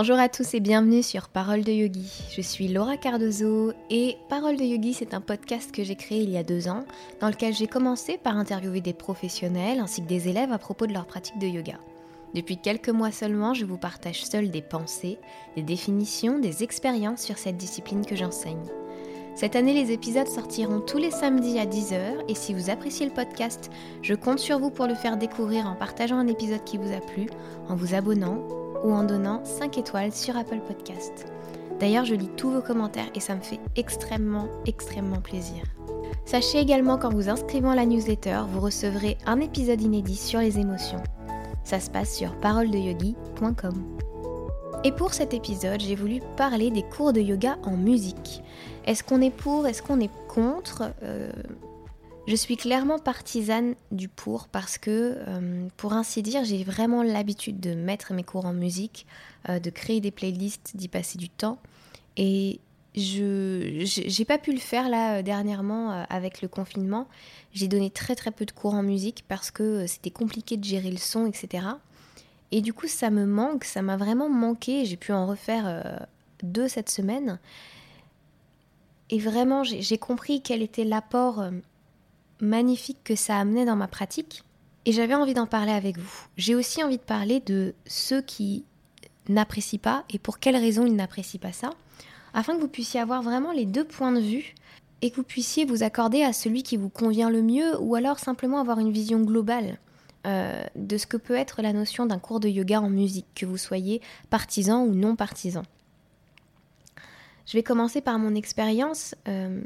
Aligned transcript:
Bonjour 0.00 0.20
à 0.20 0.28
tous 0.28 0.54
et 0.54 0.60
bienvenue 0.60 1.02
sur 1.02 1.28
Parole 1.28 1.64
de 1.64 1.72
Yogi. 1.72 2.08
Je 2.30 2.40
suis 2.40 2.68
Laura 2.68 2.96
Cardozo 2.96 3.72
et 3.90 4.16
Parole 4.28 4.56
de 4.56 4.62
Yogi, 4.62 4.94
c'est 4.94 5.12
un 5.12 5.20
podcast 5.20 5.72
que 5.72 5.82
j'ai 5.82 5.96
créé 5.96 6.22
il 6.22 6.30
y 6.30 6.38
a 6.38 6.44
deux 6.44 6.68
ans, 6.68 6.84
dans 7.20 7.26
lequel 7.26 7.52
j'ai 7.52 7.66
commencé 7.66 8.16
par 8.16 8.36
interviewer 8.36 8.80
des 8.80 8.92
professionnels 8.92 9.80
ainsi 9.80 10.00
que 10.00 10.06
des 10.06 10.28
élèves 10.28 10.52
à 10.52 10.58
propos 10.58 10.86
de 10.86 10.92
leur 10.92 11.04
pratique 11.04 11.40
de 11.40 11.48
yoga. 11.48 11.80
Depuis 12.32 12.58
quelques 12.58 12.90
mois 12.90 13.10
seulement, 13.10 13.54
je 13.54 13.64
vous 13.64 13.76
partage 13.76 14.24
seul 14.24 14.52
des 14.52 14.62
pensées, 14.62 15.18
des 15.56 15.64
définitions, 15.64 16.38
des 16.38 16.62
expériences 16.62 17.22
sur 17.22 17.36
cette 17.36 17.56
discipline 17.56 18.06
que 18.06 18.14
j'enseigne. 18.14 18.62
Cette 19.34 19.56
année, 19.56 19.74
les 19.74 19.90
épisodes 19.90 20.28
sortiront 20.28 20.78
tous 20.80 20.98
les 20.98 21.10
samedis 21.10 21.58
à 21.58 21.66
10h 21.66 22.24
et 22.28 22.36
si 22.36 22.54
vous 22.54 22.70
appréciez 22.70 23.04
le 23.04 23.12
podcast, 23.12 23.68
je 24.02 24.14
compte 24.14 24.38
sur 24.38 24.60
vous 24.60 24.70
pour 24.70 24.86
le 24.86 24.94
faire 24.94 25.16
découvrir 25.16 25.66
en 25.66 25.74
partageant 25.74 26.18
un 26.18 26.28
épisode 26.28 26.62
qui 26.62 26.78
vous 26.78 26.92
a 26.92 27.00
plu, 27.00 27.26
en 27.68 27.74
vous 27.74 27.94
abonnant 27.94 28.46
ou 28.84 28.92
en 28.92 29.04
donnant 29.04 29.44
5 29.44 29.78
étoiles 29.78 30.12
sur 30.12 30.36
Apple 30.36 30.60
Podcast. 30.66 31.26
D'ailleurs, 31.80 32.04
je 32.04 32.14
lis 32.14 32.30
tous 32.36 32.50
vos 32.50 32.62
commentaires 32.62 33.10
et 33.14 33.20
ça 33.20 33.34
me 33.34 33.40
fait 33.40 33.60
extrêmement, 33.76 34.48
extrêmement 34.66 35.20
plaisir. 35.20 35.62
Sachez 36.24 36.58
également 36.58 36.98
qu'en 36.98 37.10
vous 37.10 37.28
inscrivant 37.28 37.70
à 37.70 37.76
la 37.76 37.86
newsletter, 37.86 38.40
vous 38.50 38.60
recevrez 38.60 39.16
un 39.26 39.40
épisode 39.40 39.80
inédit 39.80 40.16
sur 40.16 40.40
les 40.40 40.58
émotions. 40.58 41.02
Ça 41.64 41.80
se 41.80 41.90
passe 41.90 42.14
sur 42.14 42.34
paroledeyogi.com. 42.40 43.98
Et 44.84 44.92
pour 44.92 45.14
cet 45.14 45.34
épisode, 45.34 45.80
j'ai 45.80 45.94
voulu 45.94 46.20
parler 46.36 46.70
des 46.70 46.82
cours 46.82 47.12
de 47.12 47.20
yoga 47.20 47.58
en 47.64 47.76
musique. 47.76 48.42
Est-ce 48.86 49.02
qu'on 49.02 49.20
est 49.20 49.34
pour 49.34 49.66
Est-ce 49.66 49.82
qu'on 49.82 50.00
est 50.00 50.10
contre? 50.28 50.92
Euh, 51.02 51.30
Je 52.28 52.36
suis 52.36 52.56
clairement 52.56 52.98
partisane 52.98 53.74
du 53.90 54.08
pour 54.08 54.48
parce 54.48 54.78
que, 54.78 55.16
euh, 55.26 55.66
pour 55.76 55.94
ainsi 55.94 56.22
dire, 56.22 56.44
j'ai 56.44 56.62
vraiment 56.62 57.02
l'habitude 57.02 57.58
de 57.58 57.74
mettre 57.74 58.12
mes 58.12 58.22
cours 58.22 58.44
en 58.44 58.52
musique, 58.52 59.06
euh, 59.48 59.58
de 59.58 59.70
créer 59.70 60.00
des 60.00 60.10
playlists, 60.10 60.76
d'y 60.76 60.88
passer 60.88 61.18
du 61.18 61.30
temps. 61.30 61.58
Et 62.18 62.60
je 62.94 63.82
j'ai 63.84 64.24
pas 64.24 64.38
pu 64.38 64.52
le 64.52 64.58
faire 64.58 64.88
là 64.88 65.22
dernièrement 65.22 66.04
avec 66.10 66.42
le 66.42 66.48
confinement. 66.48 67.08
J'ai 67.52 67.66
donné 67.66 67.90
très 67.90 68.14
très 68.14 68.30
peu 68.30 68.44
de 68.44 68.52
cours 68.52 68.74
en 68.74 68.82
musique 68.82 69.24
parce 69.26 69.50
que 69.50 69.86
c'était 69.86 70.10
compliqué 70.10 70.56
de 70.56 70.64
gérer 70.64 70.90
le 70.90 70.98
son, 70.98 71.26
etc. 71.26 71.64
Et 72.50 72.60
du 72.60 72.72
coup, 72.72 72.86
ça 72.86 73.10
me 73.10 73.26
manque, 73.26 73.64
ça 73.64 73.82
m'a 73.82 73.96
vraiment 73.96 74.28
manqué. 74.28 74.84
J'ai 74.84 74.96
pu 74.96 75.12
en 75.12 75.26
refaire 75.26 75.64
euh, 75.66 75.82
deux 76.42 76.68
cette 76.68 76.90
semaine. 76.90 77.38
Et 79.10 79.18
vraiment, 79.18 79.64
j'ai 79.64 79.98
compris 79.98 80.42
quel 80.42 80.60
était 80.62 80.84
l'apport 80.84 81.40
euh, 81.40 81.50
magnifique 82.40 82.98
que 83.04 83.16
ça 83.16 83.38
amenait 83.38 83.64
dans 83.64 83.76
ma 83.76 83.88
pratique. 83.88 84.42
Et 84.84 84.92
j'avais 84.92 85.14
envie 85.14 85.34
d'en 85.34 85.46
parler 85.46 85.72
avec 85.72 85.98
vous. 85.98 86.26
J'ai 86.36 86.54
aussi 86.54 86.82
envie 86.82 86.96
de 86.96 87.02
parler 87.02 87.40
de 87.40 87.74
ceux 87.86 88.22
qui 88.22 88.64
n'apprécient 89.28 89.80
pas 89.80 90.04
et 90.10 90.18
pour 90.18 90.38
quelles 90.38 90.56
raisons 90.56 90.86
ils 90.86 90.96
n'apprécient 90.96 91.40
pas 91.40 91.52
ça, 91.52 91.70
afin 92.32 92.56
que 92.56 92.60
vous 92.60 92.68
puissiez 92.68 93.00
avoir 93.00 93.22
vraiment 93.22 93.52
les 93.52 93.66
deux 93.66 93.84
points 93.84 94.12
de 94.12 94.20
vue 94.20 94.54
et 95.02 95.10
que 95.10 95.16
vous 95.16 95.22
puissiez 95.22 95.64
vous 95.64 95.82
accorder 95.82 96.22
à 96.22 96.32
celui 96.32 96.62
qui 96.62 96.76
vous 96.76 96.88
convient 96.88 97.30
le 97.30 97.42
mieux 97.42 97.78
ou 97.80 97.94
alors 97.94 98.18
simplement 98.18 98.60
avoir 98.60 98.78
une 98.78 98.92
vision 98.92 99.20
globale. 99.20 99.78
Euh, 100.26 100.64
de 100.74 100.98
ce 100.98 101.06
que 101.06 101.16
peut 101.16 101.36
être 101.36 101.62
la 101.62 101.72
notion 101.72 102.04
d'un 102.04 102.18
cours 102.18 102.40
de 102.40 102.48
yoga 102.48 102.80
en 102.80 102.90
musique, 102.90 103.26
que 103.36 103.46
vous 103.46 103.56
soyez 103.56 104.02
partisan 104.30 104.82
ou 104.82 104.92
non 104.92 105.14
partisan. 105.14 105.62
Je 107.46 107.56
vais 107.56 107.62
commencer 107.62 108.00
par 108.00 108.18
mon 108.18 108.34
expérience. 108.34 109.14
Euh, 109.28 109.62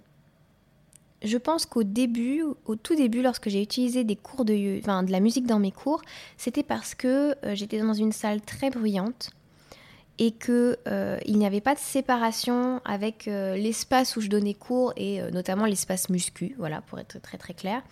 je 1.25 1.39
pense 1.39 1.67
qu'au 1.67 1.83
début, 1.83 2.43
au 2.67 2.77
tout 2.77 2.95
début, 2.95 3.23
lorsque 3.23 3.49
j'ai 3.49 3.63
utilisé 3.63 4.05
des 4.05 4.17
cours 4.17 4.45
de, 4.45 4.79
enfin, 4.81 5.03
de 5.03 5.13
la 5.13 5.21
musique 5.21 5.47
dans 5.47 5.59
mes 5.59 5.73
cours, 5.73 6.03
c'était 6.37 6.63
parce 6.63 6.95
que 6.95 7.35
euh, 7.45 7.55
j'étais 7.55 7.79
dans 7.79 7.95
une 7.95 8.13
salle 8.13 8.41
très 8.41 8.71
bruyante 8.71 9.31
et 10.19 10.33
qu'il 10.33 10.77
il 11.27 11.39
n'y 11.39 11.47
avait 11.47 11.63
pas 11.63 11.75
de 11.75 11.81
séparation 11.81 12.81
avec 12.85 13.25
l'espace 13.25 14.15
où 14.17 14.21
je 14.21 14.29
donnais 14.29 14.53
cours 14.55 14.93
et 14.97 15.23
notamment 15.33 15.65
l'espace 15.65 16.11
muscu, 16.11 16.55
voilà, 16.59 16.83
pour 16.83 16.99
être 16.99 17.21
très 17.21 17.39
très 17.39 17.55
clair. 17.55 17.83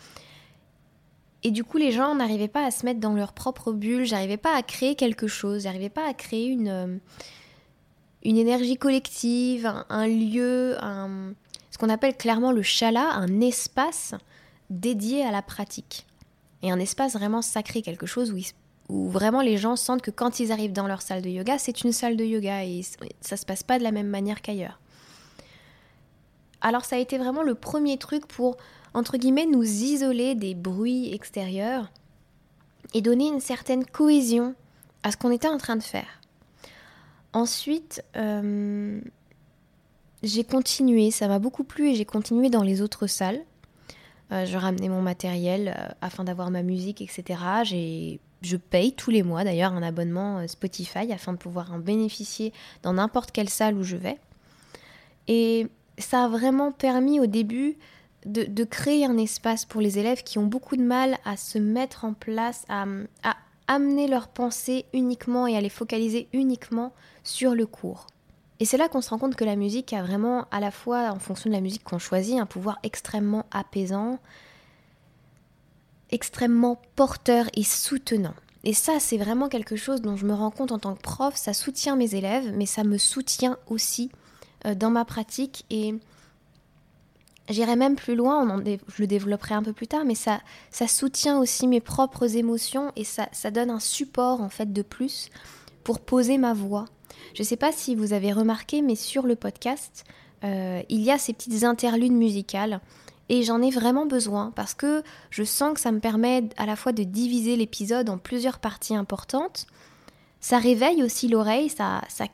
Et 1.43 1.51
du 1.51 1.65
coup, 1.65 1.79
les 1.79 1.91
gens 1.91 2.15
n'arrivaient 2.15 2.49
pas 2.49 2.65
à 2.67 2.71
se 2.71 2.85
mettre 2.85 3.01
dans 3.01 3.15
leur 3.15 3.33
propre 3.33 3.73
bulle, 3.73 4.05
j'arrivais 4.05 4.37
pas 4.37 4.55
à 4.55 4.63
créer 4.63 4.95
quelque 4.95 5.27
chose, 5.27 5.63
j'arrivais 5.63 5.89
pas 5.89 6.07
à 6.07 6.13
créer 6.13 6.47
une, 6.47 6.69
euh, 6.69 6.97
énergie 8.23 8.77
collective, 8.77 9.73
un, 9.89 10.07
lieu, 10.07 10.77
un, 10.83 11.33
qu'on 11.81 11.89
appelle 11.89 12.17
clairement 12.17 12.53
le 12.53 12.63
chala, 12.63 13.11
un 13.15 13.41
espace 13.41 14.15
dédié 14.69 15.25
à 15.25 15.31
la 15.31 15.43
pratique. 15.43 16.07
Et 16.63 16.71
un 16.71 16.79
espace 16.79 17.15
vraiment 17.15 17.43
sacré, 17.43 17.83
quelque 17.83 18.07
chose 18.07 18.33
où, 18.33 18.39
où 18.93 19.09
vraiment 19.09 19.41
les 19.41 19.57
gens 19.57 19.77
sentent 19.77 20.03
que 20.03 20.11
quand 20.11 20.41
ils 20.41 20.53
arrivent 20.53 20.75
dans 20.75 20.87
leur 20.87 21.03
salle 21.03 21.23
de 21.23 21.31
yoga, 21.31 21.59
c'est 21.59 21.83
une 21.83 21.93
salle 21.93 22.17
de 22.17 22.25
yoga 22.25 22.65
et 22.65 22.83
ça 23.21 23.37
se 23.37 23.47
passe 23.47 23.63
pas 23.63 23.79
de 23.79 23.85
la 23.85 23.93
même 23.93 24.09
manière 24.09 24.43
qu'ailleurs. 24.43 24.79
Alors 26.61 26.85
ça 26.85 26.97
a 26.97 26.99
été 26.99 27.17
vraiment 27.17 27.43
le 27.43 27.55
premier 27.55 27.97
truc 27.97 28.27
pour 28.27 28.59
entre 28.95 29.17
guillemets, 29.17 29.47
nous 29.47 29.63
isoler 29.63 30.35
des 30.35 30.55
bruits 30.55 31.13
extérieurs 31.13 31.91
et 32.95 33.03
donner 33.03 33.29
une 33.29 33.41
certaine 33.41 33.85
cohésion 33.85 34.55
à 35.03 35.13
ce 35.13 35.17
qu'on 35.17 35.31
était 35.31 35.49
en 35.49 35.59
train 35.59 35.77
de 35.77 35.83
faire. 35.83 36.21
Ensuite, 37.33 38.03
euh, 38.17 39.01
j'ai 40.23 40.45
continué, 40.45 41.11
ça 41.11 41.29
m'a 41.29 41.39
beaucoup 41.39 41.65
plu 41.65 41.91
et 41.91 41.95
j'ai 41.95 42.05
continué 42.05 42.51
dans 42.51 42.63
les 42.63 42.83
autres 42.83 43.07
salles. 43.07 43.41
Euh, 44.33 44.45
je 44.47 44.57
ramenais 44.57 44.89
mon 44.89 45.03
matériel 45.03 45.75
euh, 45.77 45.89
afin 46.01 46.25
d'avoir 46.25 46.51
ma 46.51 46.63
musique, 46.63 47.01
etc. 47.01 48.19
Je 48.43 48.57
paye 48.57 48.93
tous 48.93 49.11
les 49.11 49.23
mois 49.23 49.45
d'ailleurs 49.45 49.73
un 49.73 49.83
abonnement 49.83 50.47
Spotify 50.47 51.13
afin 51.13 51.33
de 51.33 51.39
pouvoir 51.39 51.73
en 51.73 51.79
bénéficier 51.79 52.53
dans 52.83 52.95
n'importe 52.95 53.33
quelle 53.33 53.49
salle 53.49 53.77
où 53.77 53.83
je 53.83 53.97
vais. 53.97 54.19
Et 55.29 55.67
ça 55.99 56.25
a 56.25 56.29
vraiment 56.29 56.73
permis 56.73 57.21
au 57.21 57.27
début 57.27 57.77
de, 58.27 58.65
créer 58.65 59.07
un 59.07 59.17
espace 59.17 59.65
pour 59.65 59.81
les 59.81 59.99
élèves 59.99 60.23
qui 60.23 60.39
ont 60.39 60.47
beaucoup 60.47 60.77
de 60.77 60.83
mal 60.83 61.17
à 61.25 61.37
se 61.37 61.59
mettre 61.59 62.05
en 62.05 62.13
place, 62.13 62.67
à, 62.69 62.87
amener 63.67 64.09
leurs 64.09 64.29
pensées 64.29 64.85
uniquement 64.93 65.47
et 65.47 65.57
à 65.57 65.61
les 65.61 65.69
focaliser 65.69 66.29
uniquement 66.33 66.93
sur 67.23 67.55
le 67.55 67.67
cours. 67.67 68.07
Et 68.61 68.67
c'est 68.67 68.77
là 68.77 68.89
qu'on 68.89 69.01
se 69.01 69.09
rend 69.09 69.19
compte 69.19 69.37
que 69.37 69.45
la 69.45 69.57
musique 69.57 69.95
a 69.95 70.03
vraiment, 70.03 70.47
à 70.51 70.61
la 70.61 70.71
fois 70.71 71.11
en 71.11 71.19
fonction 71.19 71.49
de 71.49 71.55
la 71.55 71.63
musique 71.63 71.83
qu'on 71.83 71.99
choisit, 71.99 72.39
un 72.39 72.47
pouvoir 72.47 72.79
extrêmement 72.83 73.47
apaisant, 73.51 74.19
extrêmement 76.11 76.81
porteur 76.95 77.47
et 77.55 77.65
soutenant. 77.65 78.35
Et 78.63 78.75
ça, 78.75 79.01
c'est 79.01 79.17
vraiment 79.17 79.49
quelque 79.49 79.77
chose 79.77 80.03
dont 80.03 80.17
je 80.17 80.27
me 80.27 80.35
rends 80.35 80.51
compte 80.51 80.73
en 80.73 80.79
tant 80.79 80.95
que 80.95 81.01
prof, 81.01 81.35
ça 81.35 81.55
soutient 81.55 81.97
mes 81.97 82.15
élèves, 82.15 82.53
mais 82.55 82.67
ça 82.67 82.85
me 82.85 82.99
soutient 82.99 83.57
aussi 83.67 84.11
euh, 84.67 84.75
dans 84.75 84.91
ma 84.91 85.05
pratique 85.05 85.65
et 85.71 85.95
J'irai 87.49 87.75
même 87.75 87.97
plus 87.97 88.15
loin, 88.15 88.63
je 88.65 89.03
le 89.03 89.09
développerai 89.09 89.57
un 89.57 89.63
peu 89.65 89.73
plus 89.73 89.89
tard, 89.89 90.05
mais 90.05 90.15
ça, 90.15 90.41
ça 90.71 90.87
soutient 90.87 91.37
aussi 91.41 91.67
mes 91.67 91.81
propres 91.81 92.37
émotions 92.37 92.93
et 92.95 93.03
ça 93.03 93.51
donne 93.51 93.71
un 93.71 93.81
support 93.81 94.41
en 94.41 94.49
fait 94.49 94.73
de 94.73 94.83
plus 94.83 95.31
pour 95.83 95.99
poser 95.99 96.39
ma 96.39 96.55
voix. 96.55 96.85
Je 97.35 97.43
ne 97.43 97.47
sais 97.47 97.57
pas 97.57 97.73
si 97.73 97.95
vous 97.95 98.13
avez 98.13 98.33
remarqué, 98.33 98.83
mais 98.83 98.95
sur 98.95 99.27
le 99.27 99.37
podcast, 99.37 100.05
euh, 100.45 100.83
il 100.89 101.03
y 101.03 101.11
a 101.11 101.19
ces 101.19 101.33
petites 101.33 101.65
interludes 101.65 102.13
musicales 102.13 102.81
et 103.29 103.43
j'en 103.43 103.63
ai 103.63 103.71
vraiment 103.71 104.07
besoin 104.07 104.53
parce 104.57 104.75
que 104.75 105.03
je 105.31 105.45
sens 105.45 105.75
que 105.75 105.81
ça 105.81 105.93
me 105.93 106.01
permet 106.01 106.49
à 106.57 106.67
la 106.67 106.77
fois 106.77 106.93
de 106.93 107.05
diviser 107.05 107.57
l'épisode 107.57 108.11
en 108.11 108.19
plusieurs 108.19 108.59
parties 108.59 108.97
importantes. 108.97 109.67
Ça 110.41 110.59
réveille 110.59 111.03
aussi 111.03 111.29
l'oreille, 111.29 111.69
ça, 111.69 112.03
ça 112.09 112.27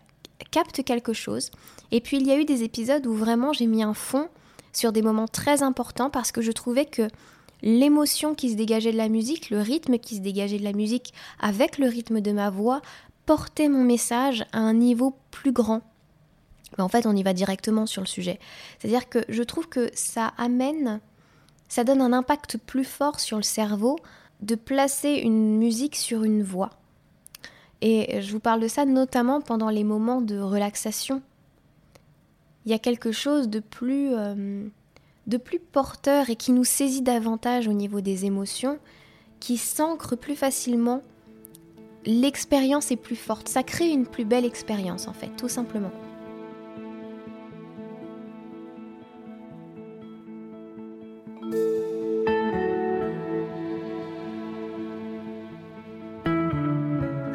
capte 0.50 0.82
quelque 0.84 1.12
chose. 1.12 1.50
Et 1.90 2.00
puis 2.00 2.16
il 2.16 2.26
y 2.26 2.30
a 2.30 2.38
eu 2.38 2.44
des 2.44 2.62
épisodes 2.62 3.06
où 3.06 3.12
vraiment 3.12 3.52
j'ai 3.52 3.66
mis 3.66 3.82
un 3.82 3.94
fond 3.94 4.28
sur 4.72 4.92
des 4.92 5.02
moments 5.02 5.28
très 5.28 5.62
importants 5.62 6.10
parce 6.10 6.32
que 6.32 6.40
je 6.40 6.52
trouvais 6.52 6.86
que 6.86 7.08
l'émotion 7.62 8.34
qui 8.34 8.50
se 8.50 8.56
dégageait 8.56 8.92
de 8.92 8.96
la 8.96 9.08
musique, 9.08 9.50
le 9.50 9.60
rythme 9.60 9.98
qui 9.98 10.16
se 10.16 10.20
dégageait 10.20 10.58
de 10.58 10.64
la 10.64 10.72
musique 10.72 11.12
avec 11.40 11.78
le 11.78 11.88
rythme 11.88 12.20
de 12.20 12.32
ma 12.32 12.50
voix 12.50 12.80
portait 13.26 13.68
mon 13.68 13.84
message 13.84 14.46
à 14.52 14.58
un 14.58 14.74
niveau 14.74 15.14
plus 15.30 15.52
grand. 15.52 15.82
Mais 16.76 16.84
en 16.84 16.88
fait, 16.88 17.06
on 17.06 17.14
y 17.14 17.22
va 17.22 17.32
directement 17.32 17.86
sur 17.86 18.02
le 18.02 18.06
sujet. 18.06 18.38
C'est-à-dire 18.78 19.08
que 19.08 19.20
je 19.28 19.42
trouve 19.42 19.68
que 19.68 19.90
ça 19.94 20.32
amène, 20.38 21.00
ça 21.68 21.84
donne 21.84 22.00
un 22.00 22.12
impact 22.12 22.58
plus 22.58 22.84
fort 22.84 23.20
sur 23.20 23.36
le 23.36 23.42
cerveau 23.42 23.98
de 24.40 24.54
placer 24.54 25.20
une 25.22 25.56
musique 25.58 25.96
sur 25.96 26.24
une 26.24 26.42
voix. 26.42 26.70
Et 27.82 28.22
je 28.22 28.32
vous 28.32 28.40
parle 28.40 28.60
de 28.60 28.68
ça 28.68 28.84
notamment 28.84 29.40
pendant 29.40 29.70
les 29.70 29.84
moments 29.84 30.20
de 30.20 30.38
relaxation 30.38 31.22
il 32.66 32.70
y 32.72 32.74
a 32.74 32.78
quelque 32.80 33.12
chose 33.12 33.48
de 33.48 33.60
plus, 33.60 34.12
euh, 34.12 34.66
de 35.28 35.36
plus 35.36 35.60
porteur 35.60 36.30
et 36.30 36.36
qui 36.36 36.50
nous 36.50 36.64
saisit 36.64 37.00
davantage 37.00 37.68
au 37.68 37.72
niveau 37.72 38.00
des 38.00 38.24
émotions, 38.24 38.78
qui 39.38 39.56
s'ancre 39.56 40.16
plus 40.16 40.34
facilement. 40.34 41.02
L'expérience 42.06 42.92
est 42.92 42.96
plus 42.96 43.16
forte, 43.16 43.48
ça 43.48 43.64
crée 43.64 43.88
une 43.88 44.06
plus 44.06 44.24
belle 44.24 44.44
expérience 44.44 45.08
en 45.08 45.12
fait, 45.12 45.30
tout 45.36 45.48
simplement. 45.48 45.90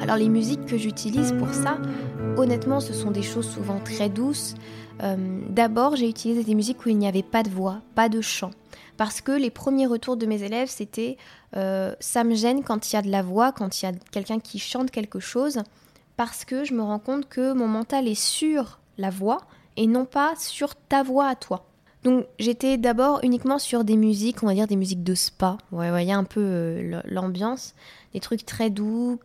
Alors 0.01 0.15
les 0.15 0.29
musiques 0.29 0.65
que 0.65 0.77
j'utilise 0.77 1.33
pour 1.33 1.53
ça, 1.53 1.77
honnêtement, 2.37 2.79
ce 2.79 2.93
sont 2.93 3.11
des 3.11 3.21
choses 3.21 3.49
souvent 3.49 3.79
très 3.79 4.07
douces. 4.07 4.55
Euh, 5.03 5.41
d'abord, 5.49 5.97
j'ai 5.97 6.07
utilisé 6.07 6.43
des 6.43 6.55
musiques 6.55 6.85
où 6.85 6.89
il 6.89 6.97
n'y 6.97 7.07
avait 7.07 7.23
pas 7.23 7.43
de 7.43 7.49
voix, 7.49 7.81
pas 7.93 8.07
de 8.07 8.21
chant. 8.21 8.51
Parce 9.01 9.19
que 9.19 9.31
les 9.31 9.49
premiers 9.49 9.87
retours 9.87 10.15
de 10.15 10.27
mes 10.27 10.43
élèves, 10.43 10.69
c'était 10.69 11.17
euh, 11.57 11.95
ça 11.99 12.23
me 12.23 12.35
gêne 12.35 12.61
quand 12.61 12.91
il 12.91 12.95
y 12.95 12.99
a 12.99 13.01
de 13.01 13.09
la 13.09 13.23
voix, 13.23 13.51
quand 13.51 13.81
il 13.81 13.85
y 13.85 13.87
a 13.87 13.93
quelqu'un 14.11 14.39
qui 14.39 14.59
chante 14.59 14.91
quelque 14.91 15.19
chose, 15.19 15.63
parce 16.17 16.45
que 16.45 16.63
je 16.63 16.75
me 16.75 16.83
rends 16.83 16.99
compte 16.99 17.27
que 17.27 17.51
mon 17.51 17.67
mental 17.67 18.07
est 18.07 18.13
sur 18.13 18.77
la 18.99 19.09
voix 19.09 19.39
et 19.75 19.87
non 19.87 20.05
pas 20.05 20.35
sur 20.37 20.75
ta 20.75 21.01
voix 21.01 21.25
à 21.25 21.33
toi. 21.33 21.65
Donc 22.03 22.27
j'étais 22.37 22.77
d'abord 22.77 23.21
uniquement 23.23 23.57
sur 23.57 23.83
des 23.83 23.97
musiques, 23.97 24.43
on 24.43 24.45
va 24.45 24.53
dire 24.53 24.67
des 24.67 24.75
musiques 24.75 25.03
de 25.03 25.15
spa. 25.15 25.57
Vous 25.71 25.77
voyez 25.77 26.13
un 26.13 26.23
peu 26.23 26.39
euh, 26.39 27.01
l'ambiance, 27.05 27.73
des 28.13 28.19
trucs 28.19 28.45
très 28.45 28.69
doux, 28.69 29.19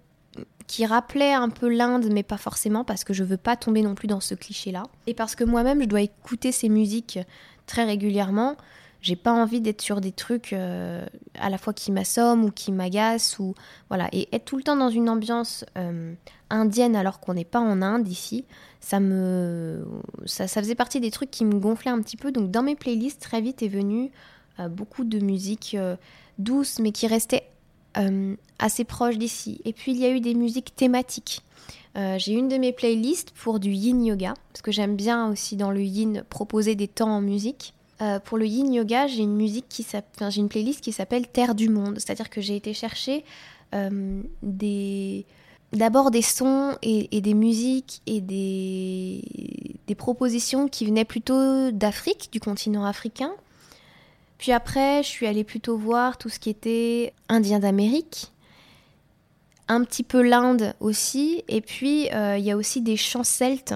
qui 0.66 0.86
rappelaient 0.86 1.34
un 1.34 1.50
peu 1.50 1.68
l'Inde, 1.68 2.08
mais 2.10 2.22
pas 2.22 2.38
forcément, 2.38 2.82
parce 2.82 3.04
que 3.04 3.12
je 3.12 3.24
veux 3.24 3.36
pas 3.36 3.56
tomber 3.56 3.82
non 3.82 3.94
plus 3.94 4.08
dans 4.08 4.20
ce 4.20 4.34
cliché-là. 4.34 4.84
Et 5.06 5.12
parce 5.12 5.34
que 5.34 5.44
moi-même, 5.44 5.82
je 5.82 5.86
dois 5.86 6.00
écouter 6.00 6.50
ces 6.50 6.70
musiques 6.70 7.18
très 7.66 7.84
régulièrement. 7.84 8.56
J'ai 9.02 9.16
pas 9.16 9.32
envie 9.32 9.60
d'être 9.60 9.82
sur 9.82 10.00
des 10.00 10.12
trucs 10.12 10.52
euh, 10.52 11.06
à 11.38 11.50
la 11.50 11.58
fois 11.58 11.72
qui 11.72 11.92
m'assomment 11.92 12.44
ou 12.44 12.50
qui 12.50 12.72
m'agacent 12.72 13.38
ou 13.38 13.54
voilà 13.88 14.08
et 14.12 14.28
être 14.32 14.44
tout 14.44 14.56
le 14.56 14.62
temps 14.62 14.76
dans 14.76 14.88
une 14.88 15.08
ambiance 15.08 15.64
euh, 15.76 16.14
indienne 16.50 16.96
alors 16.96 17.20
qu'on 17.20 17.34
n'est 17.34 17.44
pas 17.44 17.60
en 17.60 17.82
Inde 17.82 18.08
ici, 18.08 18.44
ça 18.80 18.98
me 19.00 19.84
ça, 20.24 20.48
faisait 20.48 20.74
partie 20.74 21.00
des 21.00 21.10
trucs 21.10 21.30
qui 21.30 21.44
me 21.44 21.58
gonflaient 21.58 21.90
un 21.90 22.00
petit 22.00 22.16
peu. 22.16 22.32
Donc 22.32 22.50
dans 22.50 22.62
mes 22.62 22.74
playlists 22.74 23.20
très 23.20 23.40
vite 23.40 23.62
est 23.62 23.68
venu 23.68 24.10
euh, 24.58 24.68
beaucoup 24.68 25.04
de 25.04 25.18
musique 25.18 25.76
douce 26.38 26.78
mais 26.78 26.92
qui 26.92 27.06
restait 27.06 27.48
assez 28.58 28.84
proche 28.84 29.16
d'ici. 29.16 29.60
Et 29.64 29.72
puis 29.72 29.92
il 29.92 29.98
y 29.98 30.04
a 30.04 30.10
eu 30.10 30.20
des 30.20 30.34
musiques 30.34 30.74
thématiques. 30.76 31.42
j'ai 31.94 32.32
une 32.32 32.48
de 32.48 32.58
mes 32.58 32.72
playlists 32.72 33.30
pour 33.30 33.58
du 33.58 33.70
yin 33.70 34.04
yoga, 34.04 34.34
parce 34.52 34.60
que 34.60 34.70
j'aime 34.70 34.96
bien 34.96 35.30
aussi 35.30 35.56
dans 35.56 35.70
le 35.70 35.80
yin 35.80 36.22
proposer 36.28 36.74
des 36.74 36.88
temps 36.88 37.08
en 37.08 37.22
musique. 37.22 37.72
Euh, 38.02 38.20
pour 38.20 38.36
le 38.36 38.46
yin 38.46 38.72
yoga, 38.72 39.06
j'ai 39.06 39.22
une 39.22 39.36
musique 39.36 39.66
qui 39.68 39.86
enfin, 39.94 40.28
j'ai 40.28 40.40
une 40.40 40.48
playlist 40.48 40.82
qui 40.82 40.92
s'appelle 40.92 41.26
Terre 41.28 41.54
du 41.54 41.68
monde, 41.68 41.98
c'est-à-dire 41.98 42.28
que 42.28 42.40
j'ai 42.40 42.56
été 42.56 42.74
chercher 42.74 43.24
euh, 43.74 44.22
d'abord 45.72 46.10
des 46.10 46.22
sons 46.22 46.76
et, 46.82 47.20
des 47.20 47.34
musiques 47.34 48.02
et 48.06 48.20
des, 48.20 49.94
propositions 49.96 50.68
qui 50.68 50.84
venaient 50.84 51.06
plutôt 51.06 51.70
d'Afrique, 51.70 52.28
du 52.30 52.38
continent 52.38 52.84
africain. 52.84 53.32
Puis 54.36 54.52
après, 54.52 55.02
je 55.02 55.08
suis 55.08 55.26
allée 55.26 55.42
plutôt 55.42 55.78
voir 55.78 56.18
tout 56.18 56.28
ce 56.28 56.38
qui 56.38 56.50
était 56.50 57.14
indien 57.30 57.58
d'Amérique, 57.58 58.30
un 59.68 59.82
petit 59.84 60.02
peu 60.02 60.20
l'Inde 60.20 60.74
aussi, 60.80 61.42
et 61.48 61.62
puis 61.62 62.12
euh, 62.12 62.36
il 62.36 62.44
y 62.44 62.50
a 62.50 62.56
aussi 62.58 62.82
des 62.82 62.98
chants 62.98 63.24
celtes. 63.24 63.74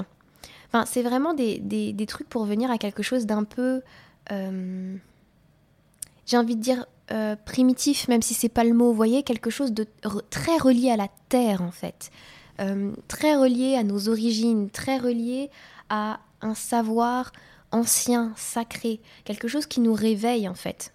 Enfin, 0.69 0.85
c'est 0.87 1.03
vraiment 1.03 1.33
des, 1.33 1.59
des, 1.59 2.07
trucs 2.07 2.29
pour 2.29 2.45
venir 2.45 2.71
à 2.71 2.79
quelque 2.79 3.03
chose 3.03 3.27
d'un 3.27 3.45
peu 3.45 3.81
euh, 4.33 4.97
j'ai 6.27 6.37
envie 6.37 6.57
de 6.57 6.63
dire 6.63 6.87
euh, 7.11 7.37
primitif, 7.45 8.09
même 8.09 8.23
si 8.23 8.35
c'est 8.35 8.49
pas 8.49 8.65
le 8.65 8.73
mot, 8.73 8.87
vous 8.87 8.95
voyez, 8.95 9.23
quelque 9.23 9.51
chose 9.51 9.73
de 9.73 9.87
très 10.31 10.57
relié 10.59 10.91
à 10.91 10.97
la 10.97 11.09
terre 11.29 11.63
en 11.63 11.73
fait, 11.73 12.11
euh, 12.61 12.93
très 13.09 13.37
relié 13.37 13.77
à 13.77 13.83
nos 13.83 14.09
origines, 14.09 14.71
très 14.71 14.99
relié 14.99 15.51
à 15.89 16.21
un 16.41 16.55
savoir 16.55 17.33
ancien, 17.73 18.33
sacré, 18.37 19.01
quelque 19.25 19.49
chose 19.49 19.67
qui 19.67 19.81
nous 19.81 19.95
réveille 19.95 20.49
en 20.49 20.55
fait. 20.55 20.93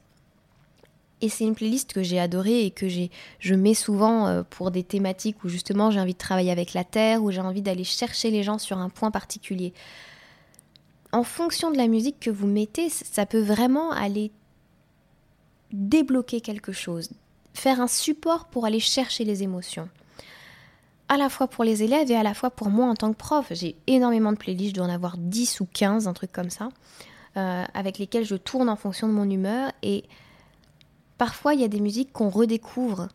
Et 1.22 1.30
c'est 1.30 1.46
une 1.46 1.56
playlist 1.56 1.94
que 1.94 2.04
j'ai 2.04 2.20
adorée 2.20 2.66
et 2.66 2.72
que 2.72 2.88
j'ai, 2.88 3.10
je 3.40 3.56
mets 3.56 3.74
souvent 3.74 4.44
pour 4.50 4.70
des 4.70 4.84
thématiques 4.84 5.44
où 5.44 5.50
justement 5.50 5.90
j'ai 5.90 6.00
envie 6.00 6.14
de 6.14 6.20
travailler 6.20 6.52
avec 6.52 6.74
la 6.74 6.84
terre, 6.84 7.24
où 7.24 7.32
j'ai 7.32 7.40
envie 7.42 7.62
d'aller 7.62 7.86
chercher 7.86 8.32
les 8.32 8.44
gens 8.44 8.60
sur 8.60 8.78
un 8.78 8.90
point 8.90 9.12
particulier 9.12 9.74
en 11.16 11.24
fonction 11.24 11.72
de 11.72 11.78
la 11.78 11.88
musique 11.88 12.20
que 12.20 12.30
vous 12.30 12.46
mettez, 12.46 12.90
ça 12.90 13.26
peut 13.26 13.42
vraiment 13.42 13.92
aller 13.92 14.34
débloquer 15.72 16.42
quelque 16.42 16.74
chose, 16.74 17.10
faire 17.54 17.80
un 17.80 17.88
support 17.88 18.46
pour 18.46 18.66
aller 18.66 18.82
chercher 18.82 19.24
les 19.24 19.42
émotions. 19.42 19.88
À 21.08 21.16
la 21.16 21.30
fois 21.30 21.48
pour 21.48 21.64
les 21.64 21.84
élèves 21.84 22.12
et 22.12 22.18
à 22.18 22.24
la 22.24 22.34
fois 22.34 22.50
pour 22.50 22.70
moi 22.70 22.88
en 22.88 22.96
tant 22.96 23.14
que 23.14 23.18
prof. 23.18 23.48
J'ai 23.52 23.78
énormément 23.88 24.34
de 24.34 24.38
playlists, 24.38 24.72
je 24.72 24.82
dois 24.82 24.88
en 24.88 24.94
avoir 24.94 25.16
10 25.18 25.62
ou 25.62 25.68
15, 25.72 26.10
un 26.10 26.14
truc 26.14 26.34
comme 26.34 26.50
ça, 26.50 26.68
euh, 27.38 27.64
avec 27.74 27.98
lesquelles 27.98 28.26
je 28.26 28.36
tourne 28.36 28.68
en 28.68 28.76
fonction 28.76 29.08
de 29.08 29.14
mon 29.14 29.30
humeur. 29.30 29.72
Et 29.84 30.04
parfois, 31.18 31.54
il 31.54 31.62
y 31.62 31.64
a 31.64 31.70
des 31.70 31.80
musiques 31.80 32.12
qu'on 32.12 32.30
redécouvre. 32.30 33.08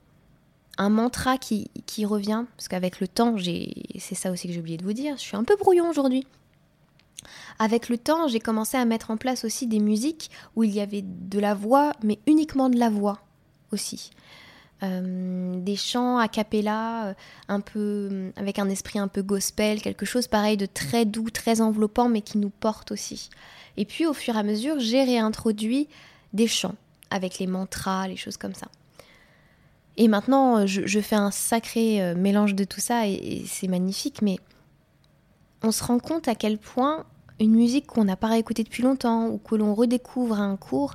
Un 0.78 0.88
mantra 0.88 1.36
qui, 1.36 1.70
qui 1.84 2.06
revient, 2.06 2.44
parce 2.56 2.68
qu'avec 2.68 3.00
le 3.00 3.08
temps, 3.08 3.36
c'est 3.98 4.14
ça 4.14 4.30
aussi 4.30 4.48
que 4.48 4.54
j'ai 4.54 4.60
oublié 4.60 4.78
de 4.78 4.84
vous 4.84 4.94
dire, 4.94 5.16
je 5.18 5.22
suis 5.22 5.36
un 5.36 5.44
peu 5.44 5.56
brouillon 5.56 5.90
aujourd'hui. 5.90 6.26
Avec 7.58 7.88
le 7.88 7.98
temps, 7.98 8.28
j'ai 8.28 8.40
commencé 8.40 8.76
à 8.76 8.84
mettre 8.84 9.10
en 9.10 9.16
place 9.16 9.44
aussi 9.44 9.66
des 9.66 9.80
musiques 9.80 10.30
où 10.56 10.64
il 10.64 10.70
y 10.70 10.80
avait 10.80 11.02
de 11.02 11.38
la 11.38 11.54
voix, 11.54 11.92
mais 12.02 12.18
uniquement 12.26 12.68
de 12.68 12.78
la 12.78 12.90
voix 12.90 13.20
aussi. 13.72 14.10
Euh, 14.82 15.60
des 15.60 15.76
chants 15.76 16.16
a 16.16 16.28
cappella, 16.28 17.08
euh, 17.08 17.14
un 17.48 17.60
peu 17.60 18.32
avec 18.36 18.58
un 18.58 18.68
esprit 18.68 18.98
un 18.98 19.08
peu 19.08 19.22
gospel, 19.22 19.82
quelque 19.82 20.06
chose 20.06 20.26
pareil 20.26 20.56
de 20.56 20.66
très 20.66 21.04
doux, 21.04 21.28
très 21.30 21.60
enveloppant, 21.60 22.08
mais 22.08 22.22
qui 22.22 22.38
nous 22.38 22.50
porte 22.50 22.90
aussi. 22.90 23.28
Et 23.76 23.84
puis 23.84 24.06
au 24.06 24.14
fur 24.14 24.36
et 24.36 24.38
à 24.38 24.42
mesure, 24.42 24.78
j'ai 24.78 25.04
réintroduit 25.04 25.88
des 26.32 26.46
chants 26.46 26.76
avec 27.10 27.38
les 27.38 27.46
mantras, 27.46 28.08
les 28.08 28.16
choses 28.16 28.38
comme 28.38 28.54
ça. 28.54 28.68
Et 29.96 30.08
maintenant, 30.08 30.66
je, 30.66 31.00
fais 31.00 31.16
un 31.16 31.30
sacré 31.30 32.02
euh, 32.02 32.14
mélange 32.14 32.54
de 32.54 32.64
tout 32.64 32.80
ça 32.80 33.06
et 33.06 33.44
c'est 33.46 33.68
magnifique, 33.68 34.22
mais 34.22 34.38
on 35.62 35.72
se 35.72 35.84
rend 35.84 35.98
compte 35.98 36.28
à 36.28 36.34
quel 36.34 36.58
point 36.58 37.04
une 37.38 37.52
musique 37.52 37.86
qu'on 37.86 38.04
n'a 38.04 38.16
pas 38.16 38.28
réécoutée 38.28 38.64
depuis 38.64 38.82
longtemps 38.82 39.28
ou 39.28 39.38
que 39.38 39.54
l'on 39.54 39.74
redécouvre 39.74 40.38
à 40.38 40.44
un 40.44 40.56
cours, 40.56 40.94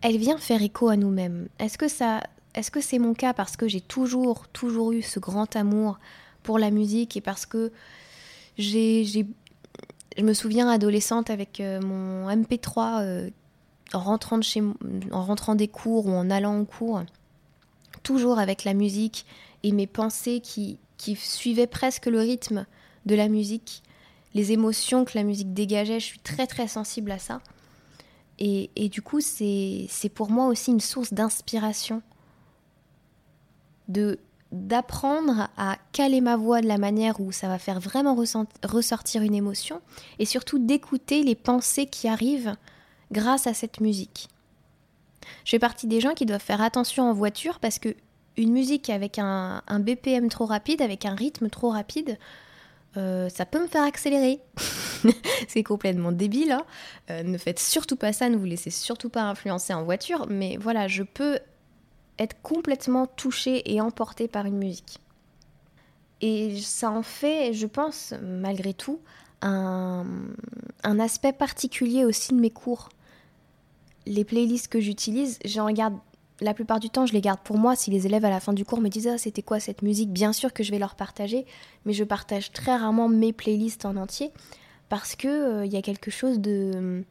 elle 0.00 0.16
vient 0.16 0.38
faire 0.38 0.62
écho 0.62 0.88
à 0.88 0.96
nous-mêmes. 0.96 1.48
Est-ce 1.58 1.76
que 1.78 1.88
ça, 1.88 2.22
est-ce 2.54 2.70
que 2.70 2.80
c'est 2.80 2.98
mon 2.98 3.14
cas 3.14 3.34
parce 3.34 3.56
que 3.56 3.68
j'ai 3.68 3.80
toujours, 3.80 4.48
toujours 4.48 4.92
eu 4.92 5.02
ce 5.02 5.20
grand 5.20 5.54
amour 5.54 5.98
pour 6.42 6.58
la 6.58 6.70
musique 6.70 7.16
et 7.16 7.20
parce 7.20 7.44
que 7.44 7.72
j'ai, 8.56 9.04
je 9.04 10.22
me 10.22 10.32
souviens 10.32 10.68
adolescente 10.68 11.28
avec 11.28 11.60
euh, 11.60 11.80
mon 11.82 12.28
MP3 12.30 13.02
euh, 13.02 13.30
en 13.92 14.00
rentrant 14.00 14.40
en 15.52 15.54
des 15.54 15.68
cours 15.68 16.06
ou 16.06 16.12
en 16.12 16.30
allant 16.30 16.58
au 16.58 16.64
cours, 16.64 17.02
toujours 18.02 18.38
avec 18.38 18.64
la 18.64 18.72
musique 18.72 19.26
et 19.62 19.72
mes 19.72 19.86
pensées 19.86 20.40
qui, 20.40 20.78
qui 20.96 21.16
suivaient 21.16 21.66
presque 21.66 22.06
le 22.06 22.20
rythme 22.20 22.66
de 23.06 23.14
la 23.14 23.28
musique 23.28 23.82
les 24.36 24.52
émotions 24.52 25.06
que 25.06 25.12
la 25.16 25.24
musique 25.24 25.54
dégageait. 25.54 25.98
Je 25.98 26.04
suis 26.04 26.18
très 26.20 26.46
très 26.46 26.68
sensible 26.68 27.10
à 27.10 27.18
ça. 27.18 27.40
Et, 28.38 28.90
du 28.90 29.00
coup, 29.00 29.22
c'est 29.22 29.88
pour 30.14 30.30
moi 30.30 30.46
aussi 30.46 30.70
une 30.70 30.80
source 30.80 31.12
d'inspiration 31.14 32.02
d'apprendre 34.52 35.48
à 35.56 35.78
caler 35.92 36.20
ma 36.20 36.36
voix 36.36 36.60
de 36.60 36.66
la 36.66 36.76
manière 36.76 37.20
où 37.20 37.32
ça 37.32 37.48
va 37.48 37.58
faire 37.58 37.80
vraiment 37.80 38.16
ressortir 38.64 39.22
une 39.22 39.34
émotion 39.34 39.80
et 40.18 40.26
surtout 40.26 40.58
d'écouter 40.58 41.22
les 41.22 41.34
pensées 41.34 41.86
qui 41.86 42.08
arrivent 42.08 42.56
grâce 43.10 43.46
à 43.46 43.54
cette 43.54 43.80
musique. 43.80 44.28
Je 45.44 45.52
fais 45.52 45.58
partie 45.58 45.86
des 45.86 46.00
gens 46.00 46.14
qui 46.14 46.26
doivent 46.26 46.42
faire 46.42 46.60
attention 46.60 47.08
en 47.08 47.14
voiture 47.14 47.58
parce 47.58 47.78
que 47.78 47.94
une 48.36 48.52
musique 48.52 48.90
avec 48.90 49.18
un 49.18 49.62
BPM 49.80 50.28
trop 50.28 50.46
rapide, 50.46 50.82
avec 50.82 51.06
un 51.06 51.14
rythme 51.14 51.48
trop 51.48 51.70
rapide, 51.70 52.18
euh, 52.96 53.28
ça 53.28 53.46
peut 53.46 53.60
me 53.60 53.66
faire 53.66 53.84
accélérer. 53.84 54.40
c'est 55.48 55.62
complètement 55.62 56.12
débile. 56.12 56.52
Hein. 56.52 56.64
Euh, 57.10 57.22
ne 57.22 57.38
faites 57.38 57.58
surtout 57.58 57.96
pas 57.96 58.12
ça, 58.12 58.28
ne 58.28 58.36
vous 58.36 58.44
laissez 58.44 58.70
surtout 58.70 59.08
pas 59.08 59.22
influencer 59.22 59.74
en 59.74 59.84
voiture. 59.84 60.26
Mais 60.28 60.56
voilà, 60.56 60.88
je 60.88 61.02
peux 61.02 61.38
être 62.18 62.40
complètement 62.42 63.06
touchée 63.06 63.62
et 63.72 63.80
emportée 63.80 64.28
par 64.28 64.46
une 64.46 64.58
musique. 64.58 65.00
Et 66.22 66.58
ça 66.60 66.90
en 66.90 67.02
fait, 67.02 67.52
je 67.52 67.66
pense, 67.66 68.14
malgré 68.22 68.72
tout, 68.72 69.00
un, 69.42 70.06
un 70.82 70.98
aspect 70.98 71.32
particulier 71.32 72.04
aussi 72.04 72.32
de 72.32 72.40
mes 72.40 72.50
cours. 72.50 72.88
Les 74.06 74.24
playlists 74.24 74.68
que 74.68 74.80
j'utilise, 74.80 75.38
j'en 75.44 75.66
regarde 75.66 75.98
la 76.40 76.54
plupart 76.54 76.80
du 76.80 76.90
temps, 76.90 77.06
je 77.06 77.12
les 77.12 77.20
garde 77.20 77.40
pour 77.40 77.58
moi. 77.58 77.76
Si 77.76 77.90
les 77.90 78.06
élèves 78.06 78.24
à 78.24 78.30
la 78.30 78.40
fin 78.40 78.52
du 78.52 78.64
cours 78.64 78.80
me 78.80 78.88
disent 78.88 79.08
ah, 79.08 79.18
c'était 79.18 79.42
quoi 79.42 79.60
cette 79.60 79.82
musique, 79.82 80.12
bien 80.12 80.32
sûr 80.32 80.52
que 80.52 80.62
je 80.62 80.70
vais 80.70 80.78
leur 80.78 80.94
partager, 80.94 81.46
mais 81.84 81.92
je 81.92 82.04
partage 82.04 82.52
très 82.52 82.76
rarement 82.76 83.08
mes 83.08 83.32
playlists 83.32 83.84
en 83.84 83.96
entier 83.96 84.32
parce 84.88 85.16
que 85.16 85.28
euh, 85.28 85.66
il 85.66 85.72
y 85.72 85.76
a 85.76 85.82
quelque 85.82 86.10
chose 86.10 86.38
de, 86.38 87.04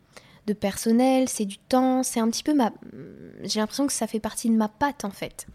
de 0.47 0.53
personnel, 0.53 1.27
c'est 1.27 1.45
du 1.45 1.57
temps, 1.57 2.03
c'est 2.03 2.19
un 2.19 2.29
petit 2.29 2.43
peu 2.43 2.53
ma. 2.53 2.71
J'ai 3.43 3.59
l'impression 3.59 3.87
que 3.87 3.93
ça 3.93 4.07
fait 4.07 4.19
partie 4.19 4.49
de 4.49 4.55
ma 4.55 4.69
patte 4.69 5.05
en 5.05 5.11
fait. 5.11 5.47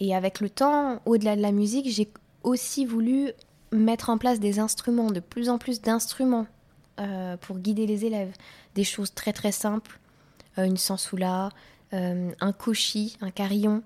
Et 0.00 0.14
avec 0.14 0.40
le 0.40 0.50
temps, 0.50 1.00
au-delà 1.06 1.36
de 1.36 1.42
la 1.42 1.52
musique, 1.52 1.90
j'ai 1.90 2.08
aussi 2.42 2.84
voulu 2.84 3.32
mettre 3.72 4.10
en 4.10 4.18
place 4.18 4.40
des 4.40 4.58
instruments, 4.58 5.10
de 5.10 5.20
plus 5.20 5.48
en 5.48 5.58
plus 5.58 5.80
d'instruments 5.80 6.46
euh, 7.00 7.36
pour 7.36 7.58
guider 7.58 7.86
les 7.86 8.04
élèves. 8.04 8.32
Des 8.74 8.84
choses 8.84 9.12
très 9.12 9.32
très 9.32 9.52
simples, 9.52 9.98
euh, 10.58 10.64
une 10.64 10.76
sansoula, 10.76 11.50
un 11.92 12.52
cochi, 12.52 13.16
un 13.20 13.30
carillon, 13.30 13.82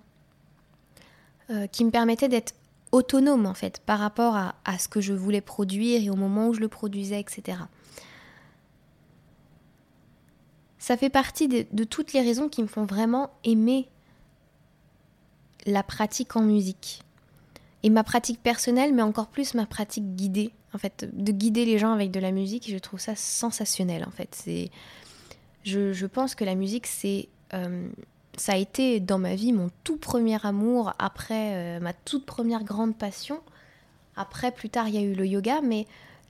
euh, 1.51 1.67
qui 1.67 1.85
me 1.85 1.91
permettait 1.91 2.29
d'être 2.29 2.55
autonome 2.93 3.47
en 3.47 3.55
fait 3.55 3.81
par 3.85 3.99
rapport 3.99 4.37
à, 4.37 4.55
à, 4.65 4.79
ce 4.79 4.89
que 4.89 5.01
je 5.01 5.13
voulais 5.13 5.41
produire 5.41 6.01
et 6.03 6.09
au 6.09 6.15
moment 6.15 6.49
où 6.49 6.55
je 6.55 6.61
le 6.61 6.69
produisais, 6.69 7.21
etc. 7.21 7.59
Ça 10.79 10.97
fait 10.97 11.11
partie 11.11 11.49
de, 11.49 11.85
toutes 11.85 12.13
les 12.13 12.21
raisons 12.23 12.49
qui 12.49 12.63
me 12.63 12.67
font 12.67 12.85
vraiment 12.85 13.31
aimer 13.45 13.89
la 15.67 15.83
pratique 15.83 16.37
en 16.37 16.43
musique. 16.43 17.03
Et 17.83 17.91
ma 17.91 18.03
pratique 18.03 18.43
personnelle, 18.43 18.93
mais 18.95 19.03
encore 19.03 19.29
plus 19.29 19.55
ma 19.55 19.67
pratique 19.67 20.17
guidée, 20.17 20.51
en 20.73 20.79
fait, 20.79 21.09
de 21.13 21.33
guider 21.33 21.65
les 21.65 21.79
gens 21.79 21.93
avec 21.93 22.11
de 22.11 22.19
la 22.21 22.33
musique, 22.33 22.71
je 22.71 22.79
trouve 22.79 22.99
ça 22.99 23.15
sensationnel, 23.15 24.05
en 24.05 24.11
fait. 24.11 24.49
Je, 25.65 25.93
je 25.93 26.07
pense 26.07 26.35
que 26.35 26.45
la 26.45 26.55
musique, 26.55 26.87
c'est, 26.87 27.29
euh, 27.29 27.42
ça 28.37 28.53
a 28.53 28.57
été 28.57 29.01
dans 29.01 29.19
ma 29.19 29.35
vie 29.35 29.53
mon 29.53 29.71
tout 29.85 29.97
premier 29.97 30.45
amour, 30.45 30.93
après 30.99 31.55
euh, 31.55 31.81
ma 31.81 31.93
toute 31.93 32.25
première 32.25 32.65
grande 32.65 32.97
passion. 32.97 33.41
Après, 34.17 34.53
plus 34.53 34.69
tard, 34.69 34.89
il 34.89 34.95
y 34.95 34.99
a 34.99 35.03
eu 35.03 35.15
le 35.15 35.27
yoga, 35.27 35.61
mais 35.63 35.87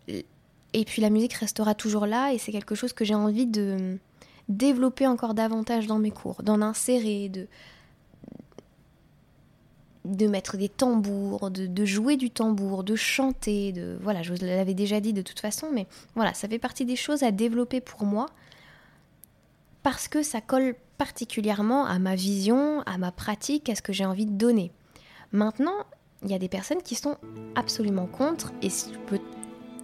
et 0.09 0.85
puis 0.85 1.03
la 1.03 1.11
musique 1.11 1.35
restera 1.35 1.75
toujours 1.75 2.07
là, 2.07 2.33
et 2.33 2.39
c'est 2.39 2.53
quelque 2.53 2.75
chose 2.75 2.93
que 2.93 3.05
j'ai 3.05 3.15
envie 3.15 3.47
de 3.47 3.99
développer 4.49 5.07
encore 5.07 5.35
davantage 5.35 5.87
dans 5.87 5.99
mes 5.99 6.11
cours, 6.11 6.43
d'en 6.43 6.63
insérer, 6.63 7.29
de 7.29 7.47
de 10.05 10.27
mettre 10.27 10.57
des 10.57 10.69
tambours, 10.69 11.53
de, 11.53 11.85
jouer 11.85 12.17
du 12.17 12.29
tambour, 12.29 12.83
de 12.83 12.97
chanter, 12.97 13.71
de 13.71 13.97
voilà, 14.01 14.23
je 14.23 14.35
l'avais 14.35 14.75
déjà 14.75 14.99
dit 14.99 15.13
de 15.13 15.23
toute 15.23 15.39
façon, 15.39 15.69
mais 15.73 15.87
voilà, 16.17 16.35
ça 16.35 16.49
fait 16.49 16.59
partie 16.59 16.85
des 16.85 16.97
choses 16.97 17.23
à 17.23 17.31
développer 17.31 17.81
pour 17.81 18.03
moi 18.03 18.27
parce 19.85 20.09
que 20.09 20.25
ça 20.25 20.41
colle 20.41 20.75
particulièrement 21.03 21.85
à 21.85 21.99
ma 21.99 22.15
vision, 22.15 22.81
à 22.83 22.97
ma 22.97 23.11
pratique, 23.11 23.69
à 23.69 23.75
ce 23.75 23.83
que 23.83 23.93
j'ai 23.93 24.07
envie 24.07 24.25
de 24.25 24.31
donner. 24.31 24.71
Maintenant, 25.33 25.75
il 26.23 26.31
y 26.31 26.35
a 26.35 26.39
des 26.39 26.49
personnes 26.49 26.81
qui 26.81 26.95
sont 26.95 27.17
absolument 27.57 28.07
contre 28.07 28.53
et 28.63 28.69
je 28.69 28.97
peux 29.09 29.19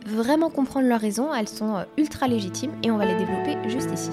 vraiment 0.06 0.48
comprendre 0.48 0.87
leurs 0.87 1.00
raisons, 1.00 1.34
elles 1.34 1.48
sont 1.48 1.75
euh, 1.75 1.82
ultra 1.96 2.28
légitimes 2.28 2.70
et 2.84 2.92
on 2.92 2.98
va 2.98 3.04
les 3.04 3.16
développer 3.16 3.56
juste 3.68 3.90
ici. 3.92 4.12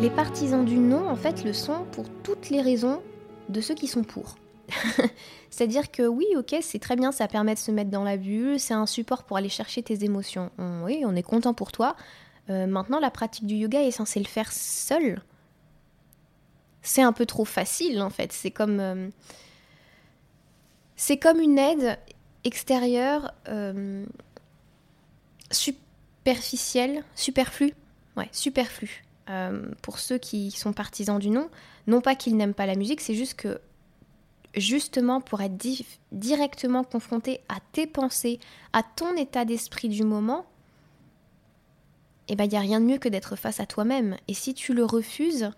Les 0.00 0.10
partisans 0.10 0.64
du 0.64 0.78
non, 0.78 1.08
en 1.08 1.14
fait, 1.14 1.44
le 1.44 1.52
sont 1.52 1.84
pour 1.92 2.06
toutes 2.24 2.50
les 2.50 2.60
raisons 2.60 3.00
de 3.48 3.60
ceux 3.60 3.76
qui 3.76 3.86
sont 3.86 4.02
pour. 4.02 4.34
C'est-à-dire 5.50 5.90
que 5.90 6.06
oui, 6.06 6.26
ok, 6.36 6.56
c'est 6.62 6.78
très 6.78 6.96
bien, 6.96 7.12
ça 7.12 7.28
permet 7.28 7.54
de 7.54 7.58
se 7.58 7.70
mettre 7.70 7.90
dans 7.90 8.04
la 8.04 8.16
bulle, 8.16 8.60
c'est 8.60 8.74
un 8.74 8.86
support 8.86 9.24
pour 9.24 9.36
aller 9.36 9.48
chercher 9.48 9.82
tes 9.82 10.04
émotions. 10.04 10.50
oui, 10.84 11.02
on 11.04 11.16
est 11.16 11.22
content 11.22 11.54
pour 11.54 11.72
toi. 11.72 11.96
Euh, 12.50 12.66
maintenant, 12.66 12.98
la 12.98 13.10
pratique 13.10 13.46
du 13.46 13.54
yoga 13.54 13.82
est 13.82 13.90
censée 13.90 14.18
le 14.18 14.26
faire 14.26 14.52
seul. 14.52 15.22
C'est 16.82 17.02
un 17.02 17.12
peu 17.12 17.26
trop 17.26 17.44
facile, 17.44 18.02
en 18.02 18.10
fait. 18.10 18.32
C'est 18.32 18.50
comme, 18.50 18.80
euh, 18.80 19.08
c'est 20.96 21.18
comme 21.18 21.40
une 21.40 21.58
aide 21.58 21.98
extérieure 22.44 23.32
euh, 23.48 24.04
superficielle, 25.50 27.04
superflue. 27.14 27.74
Ouais, 28.16 28.28
superflue. 28.32 29.04
Pour 29.80 30.00
ceux 30.00 30.18
qui 30.18 30.50
sont 30.50 30.72
partisans 30.72 31.20
du 31.20 31.30
non, 31.30 31.50
non 31.86 32.00
pas 32.00 32.16
qu'ils 32.16 32.36
n'aiment 32.36 32.54
pas 32.54 32.66
la 32.66 32.74
musique, 32.74 33.00
c'est 33.00 33.14
juste 33.14 33.34
que 33.34 33.60
justement 34.54 35.20
pour 35.20 35.40
être 35.40 35.56
directement 36.12 36.84
confronté 36.84 37.40
à 37.48 37.58
tes 37.72 37.86
pensées, 37.86 38.40
à 38.72 38.82
ton 38.82 39.14
état 39.16 39.44
d'esprit 39.44 39.88
du 39.88 40.02
moment, 40.02 40.46
eh 42.28 42.36
ben 42.36 42.44
il 42.44 42.50
n'y 42.50 42.56
a 42.56 42.60
rien 42.60 42.80
de 42.80 42.86
mieux 42.86 42.98
que 42.98 43.08
d'être 43.08 43.36
face 43.36 43.60
à 43.60 43.66
toi-même. 43.66 44.16
Et 44.28 44.34
si 44.34 44.54
tu 44.54 44.72
le 44.74 44.84
refuses 44.84 45.50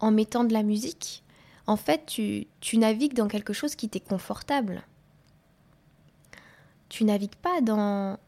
en 0.00 0.10
mettant 0.10 0.44
de 0.44 0.52
la 0.52 0.62
musique, 0.62 1.22
en 1.66 1.76
fait 1.76 2.06
tu, 2.06 2.46
navigues 2.74 3.14
dans 3.14 3.28
quelque 3.28 3.52
chose 3.52 3.74
qui 3.74 3.88
t'est 3.88 4.00
confortable. 4.00 4.82
Tu 6.88 7.04
navigues 7.04 7.36
pas 7.36 7.60
dans 7.60 8.18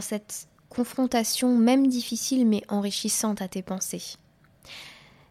cette 0.00 0.48
confrontation, 0.68 1.56
même 1.56 1.86
difficile 1.86 2.46
mais 2.46 2.62
enrichissante 2.68 3.42
à 3.42 3.48
tes 3.48 3.62
pensées. 3.62 4.16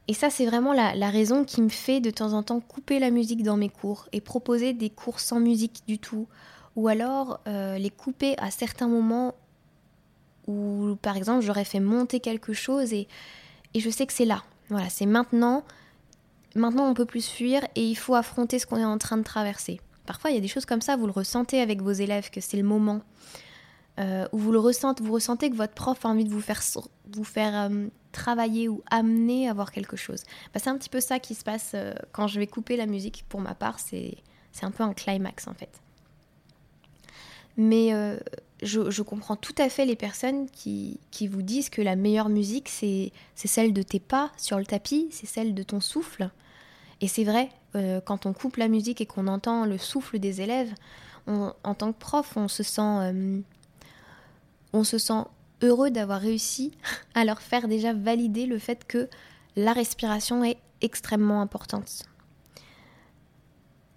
Et 0.07 0.13
ça, 0.13 0.29
c'est 0.29 0.45
vraiment 0.45 0.73
la, 0.73 1.09
raison 1.09 1.43
qui 1.43 1.61
me 1.61 1.69
fait 1.69 1.99
de 1.99 2.09
temps 2.09 2.33
en 2.33 2.43
temps 2.43 2.61
couper 2.61 2.99
la 2.99 3.11
musique 3.11 3.43
dans 3.43 3.57
mes 3.57 3.69
cours 3.69 4.07
et 4.13 4.21
proposer 4.21 4.73
des 4.73 4.89
cours 4.89 5.19
sans 5.19 5.39
musique 5.39 5.83
du 5.87 5.99
tout. 5.99 6.27
Ou 6.75 6.87
alors 6.87 7.39
euh, 7.47 7.77
les 7.77 7.89
couper 7.89 8.35
à 8.37 8.51
certains 8.51 8.87
moments 8.87 9.35
où, 10.47 10.95
par 11.01 11.17
exemple, 11.17 11.43
j'aurais 11.43 11.65
fait 11.65 11.81
monter 11.81 12.21
quelque 12.21 12.53
chose 12.53 12.93
et, 12.93 13.07
et 13.73 13.79
je 13.81 13.89
sais 13.89 14.05
que 14.05 14.13
c'est 14.13 14.25
là. 14.25 14.43
Voilà, 14.69 14.89
c'est 14.89 15.05
maintenant. 15.05 15.63
Maintenant, 16.55 16.89
on 16.89 16.93
peut 16.93 17.05
plus 17.05 17.27
fuir 17.27 17.61
et 17.75 17.83
il 17.83 17.95
faut 17.95 18.15
affronter 18.15 18.59
ce 18.59 18.65
qu'on 18.65 18.77
est 18.77 18.85
en 18.85 18.97
train 18.97 19.17
de 19.17 19.23
traverser. 19.23 19.81
Parfois, 20.05 20.31
il 20.31 20.35
y 20.35 20.37
a 20.37 20.41
des 20.41 20.47
choses 20.47 20.65
comme 20.65 20.81
ça, 20.81 20.95
vous 20.95 21.05
le 21.05 21.11
ressentez 21.11 21.59
avec 21.59 21.81
vos 21.81 21.91
élèves, 21.91 22.29
que 22.29 22.39
c'est 22.39 22.57
le 22.57 22.63
moment. 22.63 23.01
Euh, 23.99 24.27
où 24.31 24.37
vous 24.37 24.51
le 24.51 24.59
ressentez, 24.59 25.03
vous 25.03 25.13
ressentez 25.13 25.49
que 25.49 25.55
votre 25.55 25.73
prof 25.73 26.05
a 26.05 26.09
envie 26.09 26.23
de 26.23 26.29
vous 26.29 26.39
faire, 26.41 26.61
euh, 27.55 27.87
travailler 28.11 28.67
ou 28.67 28.83
amener 28.91 29.49
à 29.49 29.53
voir 29.53 29.71
quelque 29.71 29.97
chose. 29.97 30.23
Bah, 30.53 30.59
c'est 30.63 30.69
un 30.69 30.77
petit 30.77 30.89
peu 30.89 30.99
ça 30.99 31.19
qui 31.19 31.33
se 31.33 31.43
passe 31.43 31.71
euh, 31.73 31.93
quand 32.11 32.27
je 32.27 32.39
vais 32.39 32.45
couper 32.45 32.77
la 32.77 32.85
musique. 32.85 33.25
Pour 33.27 33.41
ma 33.41 33.55
part, 33.55 33.79
c'est 33.79 34.17
un 34.61 34.71
peu 34.71 34.83
un 34.83 34.93
climax 34.93 35.47
en 35.47 35.55
fait. 35.55 35.81
Mais 37.59 37.89
je, 38.61 38.91
je, 38.91 39.01
comprends 39.01 39.35
tout 39.35 39.55
à 39.57 39.67
fait 39.67 39.85
les 39.85 39.95
personnes 39.95 40.47
qui, 40.51 40.99
qui 41.09 41.27
vous 41.27 41.41
disent 41.41 41.69
que 41.69 41.81
la 41.81 41.95
meilleure 41.95 42.29
musique, 42.29 42.69
c'est 42.69 43.11
celle 43.33 43.73
de 43.73 43.81
tes 43.81 43.99
pas 43.99 44.31
sur 44.37 44.59
le 44.59 44.65
tapis, 44.65 45.07
c'est 45.09 45.25
celle 45.25 45.55
de 45.55 45.63
ton 45.63 45.79
souffle. 45.79 46.29
Et 47.01 47.07
c'est 47.07 47.23
vrai, 47.23 47.49
quand 48.05 48.27
on 48.27 48.33
coupe 48.33 48.57
la 48.57 48.67
musique 48.67 49.01
et 49.01 49.07
qu'on 49.07 49.25
entend 49.25 49.65
le 49.65 49.79
souffle 49.79 50.19
des 50.19 50.41
élèves, 50.41 50.71
en 51.25 51.73
tant 51.73 51.91
que 51.93 51.97
prof, 51.97 52.37
on 52.37 52.47
se 52.47 52.61
sent 52.61 53.33
on 54.73 54.83
se 54.83 54.97
sent 54.97 55.23
heureux 55.61 55.89
d'avoir 55.89 56.21
réussi 56.21 56.71
à 57.15 57.25
leur 57.25 57.41
faire 57.41 57.67
déjà 57.67 57.93
valider 57.93 58.45
le 58.45 58.59
fait 58.59 58.85
que 58.85 59.09
la 59.55 59.73
respiration 59.73 60.43
est 60.43 60.57
extrêmement 60.81 61.41
importante. 61.41 62.03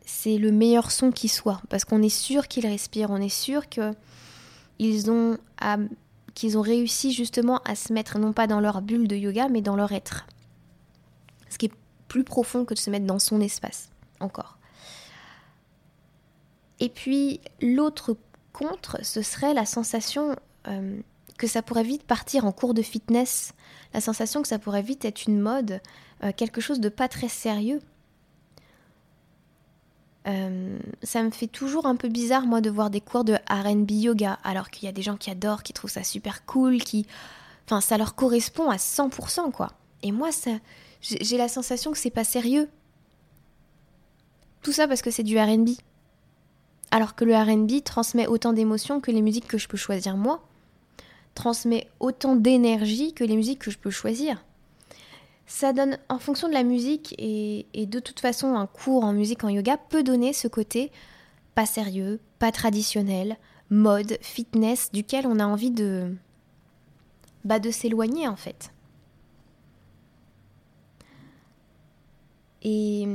C'est 0.05 0.39
le 0.39 0.50
meilleur 0.53 0.91
son 0.91 1.12
qui 1.12 1.29
soit, 1.29 1.61
parce 1.69 1.85
qu'on 1.85 2.03
est 2.03 2.09
sûr 2.09 2.49
qu'ils 2.49 2.67
respirent, 2.67 3.11
on 3.11 3.21
est 3.21 3.29
sûr 3.29 3.69
qu'ils 3.69 5.11
ont, 5.11 5.39
ont 5.61 6.61
réussi 6.61 7.12
justement 7.12 7.59
à 7.65 7.75
se 7.75 7.93
mettre 7.93 8.19
non 8.19 8.33
pas 8.33 8.47
dans 8.47 8.61
leur 8.61 8.83
bulle 8.83 9.07
de 9.07 9.17
yoga, 9.17 9.49
mais 9.49 9.61
dans 9.61 9.77
leur 9.77 9.93
être. 9.93 10.27
Ce 11.49 11.59
qui 11.59 11.67
est 11.67 11.73
plus 12.09 12.25
profond 12.25 12.65
que 12.65 12.75
de 12.75 12.79
se 12.79 12.91
mettre 12.91 13.07
dans 13.07 13.19
son 13.19 13.41
espace, 13.41 13.91
encore. 14.19 14.59
Et 16.81 16.89
puis 16.89 17.41
l'autre 17.61 18.17
contre, 18.53 19.05
ce 19.05 19.23
serait 19.23 19.55
la 19.55 19.67
sensation 19.67 20.35
euh, 20.69 21.00
que 21.38 21.47
ça 21.47 21.62
pourrait 21.62 21.85
vite 21.85 22.02
partir 22.02 22.45
en 22.45 22.52
cours 22.52 22.75
de 22.75 22.83
fitness, 22.83 23.55
la 23.95 24.00
sensation 24.00 24.43
que 24.43 24.49
ça 24.49 24.59
pourrait 24.59 24.83
vite 24.83 25.05
être 25.05 25.25
une 25.26 25.40
mode, 25.40 25.81
euh, 26.23 26.33
quelque 26.37 26.61
chose 26.61 26.81
de 26.81 26.90
pas 26.90 27.09
très 27.09 27.29
sérieux. 27.29 27.81
Euh, 30.26 30.79
ça 31.02 31.23
me 31.23 31.31
fait 31.31 31.47
toujours 31.47 31.87
un 31.87 31.97
peu 31.97 32.09
bizarre, 32.09 32.47
moi, 32.47 32.61
de 32.61 32.69
voir 32.69 32.90
des 32.90 33.00
cours 33.00 33.25
de 33.25 33.38
RB 33.49 33.90
yoga, 33.90 34.38
alors 34.45 34.69
qu'il 34.69 34.85
y 34.85 34.88
a 34.88 34.93
des 34.93 35.00
gens 35.00 35.17
qui 35.17 35.31
adorent, 35.31 35.62
qui 35.62 35.73
trouvent 35.73 35.90
ça 35.90 36.05
super 36.05 36.45
cool, 36.45 36.79
qui. 36.79 37.07
Enfin, 37.64 37.81
ça 37.81 37.97
leur 37.97 38.14
correspond 38.14 38.69
à 38.69 38.76
100%, 38.76 39.50
quoi. 39.50 39.71
Et 40.02 40.12
moi, 40.12 40.33
ça, 40.33 40.50
j'ai 41.00 41.38
la 41.38 41.49
sensation 41.49 41.90
que 41.90 41.99
c'est 41.99 42.11
pas 42.11 42.25
sérieux. 42.25 42.69
Tout 44.62 44.73
ça 44.73 44.87
parce 44.87 45.00
que 45.00 45.11
c'est 45.11 45.23
du 45.23 45.38
RB. 45.38 45.71
Alors 46.90 47.14
que 47.14 47.25
le 47.25 47.35
RB 47.35 47.83
transmet 47.83 48.26
autant 48.26 48.52
d'émotions 48.52 49.00
que 49.00 49.11
les 49.11 49.23
musiques 49.23 49.47
que 49.47 49.57
je 49.57 49.69
peux 49.69 49.76
choisir 49.79 50.17
moi 50.17 50.43
transmet 51.35 51.89
autant 52.01 52.37
d'énergie 52.37 53.13
que 53.13 53.25
les 53.25 53.37
musiques 53.37 53.61
que 53.61 53.71
je 53.71 53.79
peux 53.79 53.91
choisir. 53.91 54.45
Ça 55.47 55.73
donne, 55.73 55.99
en 56.09 56.19
fonction 56.19 56.49
de 56.49 56.53
la 56.53 56.63
musique, 56.63 57.15
et, 57.19 57.67
de 57.75 57.99
toute 57.99 58.21
façon, 58.21 58.55
un 58.55 58.67
cours 58.67 59.05
en 59.05 59.13
musique 59.13 59.43
en 59.43 59.49
yoga 59.49 59.77
peut 59.77 60.03
donner 60.03 60.33
ce 60.33 60.49
côté 60.49 60.93
pas 61.55 61.67
sérieux, 61.67 62.21
pas 62.39 62.53
traditionnel, 62.53 63.37
mode, 63.71 64.17
fitness, 64.21 64.93
duquel 64.93 65.27
on 65.27 65.41
a 65.41 65.45
envie 65.45 65.73
de, 65.73 66.15
bah, 67.45 67.59
de 67.59 67.71
s'éloigner 67.71 68.29
en 68.29 68.37
fait. 68.37 68.73
Et 72.63 73.07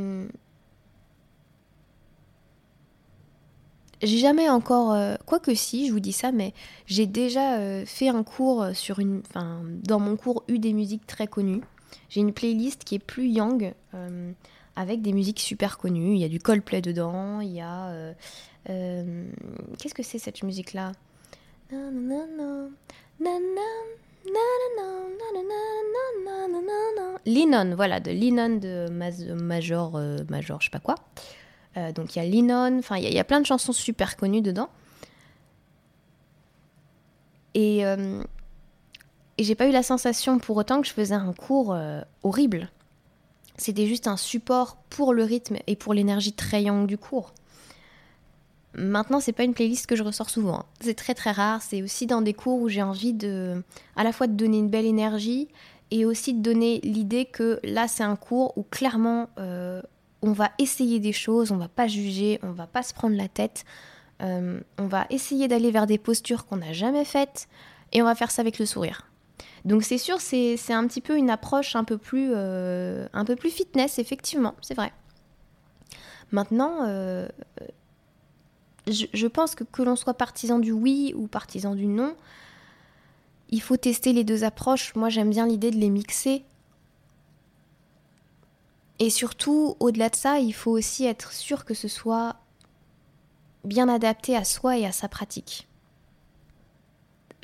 J'ai 4.01 4.17
jamais 4.17 4.49
encore, 4.49 4.93
euh, 4.93 5.15
quoi 5.25 5.39
que 5.39 5.55
si, 5.55 5.87
je 5.87 5.93
vous 5.93 5.99
dis 5.99 6.11
ça, 6.11 6.31
mais 6.31 6.53
j'ai 6.85 7.05
déjà 7.05 7.57
euh, 7.57 7.85
fait 7.85 8.09
un 8.09 8.23
cours 8.23 8.67
sur 8.73 8.99
une, 8.99 9.21
enfin, 9.29 9.61
dans 9.83 9.99
mon 9.99 10.15
cours 10.15 10.43
eu 10.47 10.59
des 10.59 10.73
musiques 10.73 11.07
très 11.07 11.27
connues. 11.27 11.61
J'ai 12.09 12.21
une 12.21 12.33
playlist 12.33 12.83
qui 12.83 12.95
est 12.95 12.99
plus 12.99 13.27
young, 13.27 13.73
euh, 13.93 14.31
avec 14.75 15.01
des 15.01 15.13
musiques 15.13 15.39
super 15.39 15.77
connues. 15.77 16.13
Il 16.13 16.19
y 16.19 16.25
a 16.25 16.29
du 16.29 16.39
Coldplay 16.39 16.81
dedans, 16.81 17.39
il 17.39 17.53
y 17.53 17.61
a, 17.61 18.13
qu'est-ce 18.65 19.93
que 19.93 20.03
c'est 20.03 20.19
cette 20.19 20.43
musique 20.43 20.73
là 20.73 20.91
Linon, 27.25 27.75
voilà, 27.75 27.99
de 27.99 28.11
Linon 28.11 28.57
de 28.57 28.89
Major, 28.89 29.95
euh, 29.95 30.19
Major, 30.29 30.61
je 30.61 30.65
sais 30.65 30.71
pas 30.71 30.79
quoi. 30.79 30.95
Euh, 31.77 31.91
donc 31.91 32.15
il 32.15 32.19
y 32.19 32.21
a 32.21 32.25
Linon, 32.25 32.79
enfin 32.79 32.97
il 32.97 33.13
y, 33.13 33.19
a 33.19 33.23
plein 33.23 33.41
de 33.41 33.45
chansons 33.45 33.73
super 33.73 34.17
connues 34.17 34.41
dedans. 34.41 34.69
Et, 37.53 37.85
euh, 37.85 38.21
et 39.37 39.43
j'ai 39.43 39.55
pas 39.55 39.67
eu 39.67 39.71
la 39.71 39.83
sensation 39.83 40.39
pour 40.39 40.57
autant 40.57 40.81
que 40.81 40.87
je 40.87 40.93
faisais 40.93 41.15
un 41.15 41.33
cours 41.33 41.77
horrible. 42.23 42.69
C'était 43.57 43.87
juste 43.87 44.07
un 44.07 44.17
support 44.17 44.77
pour 44.89 45.13
le 45.13 45.23
rythme 45.23 45.57
et 45.67 45.75
pour 45.75 45.93
l'énergie 45.93 46.33
très 46.33 46.63
young 46.63 46.87
du 46.87 46.97
cours. 46.97 47.33
Maintenant, 48.77 49.21
c'est 49.21 49.31
pas 49.31 49.43
une 49.43 49.53
playlist 49.53 49.87
que 49.87 49.95
je 49.95 50.03
ressors 50.03 50.29
souvent. 50.29 50.59
Hein. 50.59 50.65
C'est 50.81 50.95
très 50.95 51.13
très 51.13 51.31
rare. 51.31 51.61
C'est 51.61 51.81
aussi 51.81 52.07
dans 52.07 52.21
des 52.21 52.33
cours 52.33 52.59
où 52.59 52.67
j'ai 52.67 52.81
envie 52.81 53.13
de, 53.13 53.63
à 53.95 54.03
la 54.03 54.11
fois 54.11 54.27
de 54.27 54.33
donner 54.33 54.57
une 54.57 54.69
belle 54.69 54.85
énergie 54.85 55.47
et 55.91 56.05
aussi 56.05 56.33
de 56.33 56.41
donner 56.41 56.81
l'idée 56.83 57.25
que 57.25 57.59
là, 57.63 57.87
c'est 57.87 58.03
un 58.03 58.17
cours 58.17 58.57
où 58.57 58.63
clairement, 58.63 59.29
euh, 59.39 59.81
on 60.25 60.31
va 60.31 60.51
essayer 60.57 60.99
des 60.99 61.13
choses, 61.13 61.51
on 61.51 61.57
va 61.57 61.67
pas 61.67 61.87
juger, 61.87 62.39
on 62.43 62.51
va 62.51 62.67
pas 62.67 62.83
se 62.83 62.93
prendre 62.93 63.15
la 63.15 63.27
tête, 63.27 63.63
euh, 64.21 64.59
on 64.77 64.87
va 64.87 65.05
essayer 65.09 65.47
d'aller 65.47 65.71
vers 65.71 65.87
des 65.87 65.97
postures 65.97 66.45
qu'on 66.45 66.57
n'a 66.57 66.73
jamais 66.73 67.05
faites 67.05 67.47
et 67.91 68.01
on 68.01 68.05
va 68.05 68.15
faire 68.15 68.31
ça 68.31 68.41
avec 68.41 68.59
le 68.59 68.65
sourire. 68.65 69.07
Donc 69.65 69.83
c'est 69.83 69.97
sûr, 69.97 70.19
c'est 70.21 70.57
un 70.69 70.87
petit 70.87 71.01
peu 71.01 71.17
une 71.17 71.29
approche 71.29 71.75
un 71.75 71.83
peu 71.83 71.97
plus, 71.97 72.31
euh, 72.33 73.07
un 73.13 73.25
peu 73.25 73.35
plus 73.35 73.49
fitness, 73.49 73.99
effectivement, 73.99 74.55
c'est 74.61 74.75
vrai. 74.75 74.91
Maintenant, 76.31 76.85
je, 78.87 79.27
pense 79.27 79.55
que 79.55 79.63
que 79.63 79.83
l'on 79.83 79.95
soit 79.95 80.15
partisan 80.15 80.59
du 80.59 80.71
oui 80.71 81.13
ou 81.15 81.27
partisan 81.27 81.75
du 81.75 81.87
non, 81.87 82.15
il 83.49 83.61
faut 83.61 83.77
tester 83.77 84.13
les 84.13 84.23
deux 84.23 84.43
approches. 84.43 84.95
Moi, 84.95 85.09
j'aime 85.09 85.29
bien 85.29 85.47
l'idée 85.47 85.71
de 85.71 85.77
les 85.77 85.89
mixer. 85.89 86.43
Et 88.99 89.09
surtout, 89.09 89.75
au-delà 89.79 90.09
de 90.09 90.15
ça, 90.15 90.39
il 90.39 90.53
faut 90.53 90.71
aussi 90.71 91.05
être 91.05 91.31
sûr 91.33 91.65
que 91.65 91.73
ce 91.73 91.87
soit 91.87 92.37
bien 93.63 93.89
adapté 93.89 94.35
à 94.35 94.43
soi 94.43 94.77
et 94.77 94.85
à 94.85 94.91
sa 94.91 95.07
pratique. 95.07 95.67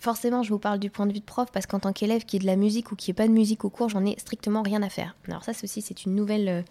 Forcément, 0.01 0.41
je 0.41 0.49
vous 0.49 0.59
parle 0.59 0.79
du 0.79 0.89
point 0.89 1.05
de 1.05 1.13
vue 1.13 1.19
de 1.19 1.25
prof 1.25 1.51
parce 1.51 1.67
qu'en 1.67 1.79
tant 1.79 1.93
qu'élève 1.93 2.25
qui 2.25 2.37
est 2.37 2.39
de 2.39 2.45
la 2.45 2.55
musique 2.55 2.91
ou 2.91 2.95
qui 2.95 3.11
n'est 3.11 3.15
pas 3.15 3.27
de 3.27 3.33
musique 3.33 3.65
au 3.65 3.69
cours, 3.69 3.89
j'en 3.89 4.03
ai 4.05 4.17
strictement 4.17 4.63
rien 4.63 4.81
à 4.81 4.89
faire. 4.89 5.15
Alors 5.27 5.43
ça, 5.43 5.53
ceci, 5.53 5.81
c'est 5.81 6.05
une 6.05 6.15
nouvelle, 6.15 6.49
euh, 6.49 6.61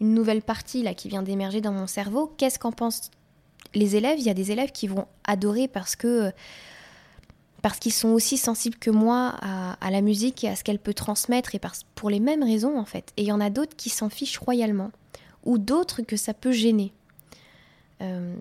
une 0.00 0.12
nouvelle 0.12 0.42
partie 0.42 0.82
là 0.82 0.92
qui 0.92 1.08
vient 1.08 1.22
d'émerger 1.22 1.62
dans 1.62 1.72
mon 1.72 1.86
cerveau. 1.86 2.34
Qu'est-ce 2.36 2.58
qu'en 2.58 2.72
pense 2.72 3.10
les 3.74 3.96
élèves, 3.96 4.18
il 4.18 4.24
y 4.24 4.30
a 4.30 4.34
des 4.34 4.52
élèves 4.52 4.72
qui 4.72 4.86
vont 4.86 5.06
adorer 5.24 5.66
parce 5.66 5.96
que 5.96 6.30
parce 7.64 7.78
qu'ils 7.78 7.94
sont 7.94 8.10
aussi 8.10 8.36
sensibles 8.36 8.76
que 8.76 8.90
moi 8.90 9.36
à, 9.40 9.90
la 9.90 10.02
musique 10.02 10.44
et 10.44 10.50
à 10.50 10.54
ce 10.54 10.62
qu'elle 10.62 10.78
peut 10.78 10.92
transmettre 10.92 11.54
et 11.54 11.60
pour 11.94 12.10
les 12.10 12.20
mêmes 12.20 12.42
raisons 12.42 12.78
en 12.78 12.84
fait. 12.84 13.14
Et 13.16 13.22
il 13.22 13.26
y 13.26 13.32
en 13.32 13.40
a 13.40 13.48
d'autres 13.48 13.74
qui 13.74 13.88
s'en 13.88 14.10
fichent 14.10 14.36
royalement 14.36 14.90
ou 15.46 15.56
d'autres 15.56 16.02
que 16.02 16.18
ça 16.18 16.34
peut 16.34 16.52
gêner. 16.52 16.92
Euh, 18.02 18.34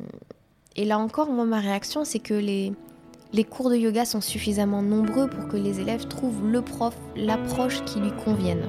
et 0.75 0.83
là 0.83 0.99
encore, 0.99 1.31
moi 1.31 1.45
ma 1.45 1.61
réaction 1.61 2.03
c'est 2.03 2.19
que 2.19 2.33
les, 2.33 2.73
les 3.31 3.45
cours 3.45 3.69
de 3.69 3.77
yoga 3.77 4.03
sont 4.03 4.19
suffisamment 4.19 4.81
nombreux 4.81 5.29
pour 5.29 5.47
que 5.47 5.55
les 5.55 5.79
élèves 5.79 6.09
trouvent 6.09 6.45
le 6.45 6.61
prof, 6.61 6.97
l'approche 7.15 7.81
qui 7.85 8.01
lui 8.01 8.11
convienne. 8.25 8.67